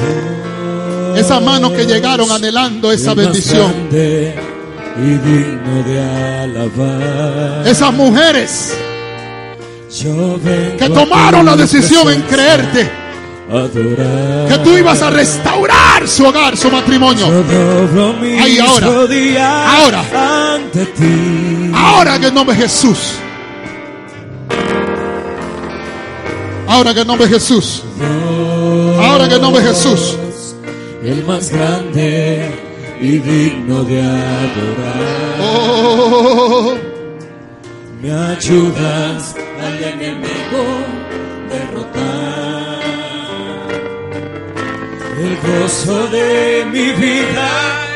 Esas 1.14 1.41
manos 1.41 1.70
que 1.70 1.87
llegaron 1.87 2.33
anhelando 2.33 2.91
esa 2.91 3.14
bendición. 3.14 3.72
y 3.93 5.01
digno 5.01 5.83
de 5.87 6.01
alabar. 6.43 7.64
Esas 7.64 7.93
mujeres 7.95 8.76
que 10.79 10.89
tomaron 10.89 11.47
la 11.47 11.55
decisión 11.55 12.12
en 12.12 12.22
creerte. 12.22 12.91
Que 13.49 14.59
tú 14.59 14.76
ibas 14.76 15.01
a 15.01 15.11
restaurar 15.11 16.07
su 16.07 16.26
hogar, 16.26 16.57
su 16.57 16.70
matrimonio. 16.70 17.26
Ahí, 18.43 18.59
ahora. 18.59 18.87
Ahora. 19.79 20.55
ante 20.55 20.85
ti. 20.87 21.68
Ahora 21.89 22.16
en 22.16 22.24
el 22.24 22.34
nombre 22.34 22.55
de 22.55 22.62
Jesús. 22.62 23.14
Ahora 26.66 26.91
en 26.91 26.99
el 26.99 27.07
nombre 27.07 27.26
de 27.26 27.34
Jesús. 27.34 27.82
Ahora 29.01 29.24
en 29.24 29.32
el 29.32 29.41
nombre 29.41 29.62
de 29.62 29.68
Jesús. 29.70 30.18
El 31.03 31.24
más 31.24 31.51
grande 31.51 32.51
y 33.01 33.18
digno 33.18 33.84
de 33.84 34.03
adorar. 34.03 35.41
Oh, 35.41 36.74
Me 38.03 38.12
ayudas 38.12 39.34
al 39.64 39.82
enemigo 39.82 40.62
derrotar. 41.49 42.78
El 45.18 45.36
gozo 45.39 46.07
de 46.09 46.66
mi 46.70 46.93
vida 46.93 47.88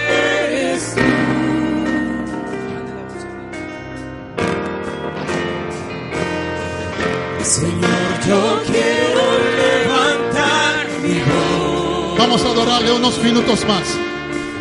Señor, 7.52 8.20
yo 8.26 8.62
quiero 8.64 9.24
levantar 9.60 10.88
mi 11.02 11.20
voz. 11.20 12.18
vamos 12.18 12.42
a 12.46 12.48
adorarle 12.48 12.92
unos 12.92 13.18
minutos 13.18 13.66
más. 13.66 13.82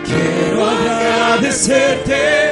Quiero 0.05 0.69
agradecerte 0.69 2.51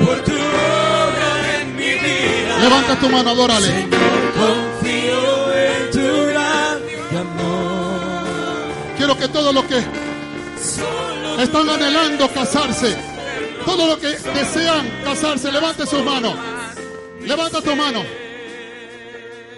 por 0.00 0.20
tu 0.20 0.32
obra 0.32 1.60
en 1.60 1.76
mi 1.76 1.92
vida. 1.98 2.58
Levanta 2.62 2.98
tu 2.98 3.10
mano, 3.10 3.28
adórale. 3.28 3.66
Señor, 3.66 4.32
confío 4.40 5.52
en 5.52 5.90
tu 5.90 6.26
gran 6.30 7.18
amor. 7.18 8.06
Quiero 8.96 9.18
que 9.18 9.28
todos 9.28 9.54
los 9.54 9.64
que 9.64 9.84
están 11.42 11.68
anhelando 11.68 12.26
casarse, 12.32 12.96
todos 13.66 13.86
los 13.86 13.98
que 13.98 14.16
desean 14.30 14.88
casarse, 15.04 15.52
levante 15.52 15.86
sus 15.86 16.02
manos. 16.02 16.32
Levanta 17.20 17.60
tu 17.60 17.76
mano. 17.76 18.23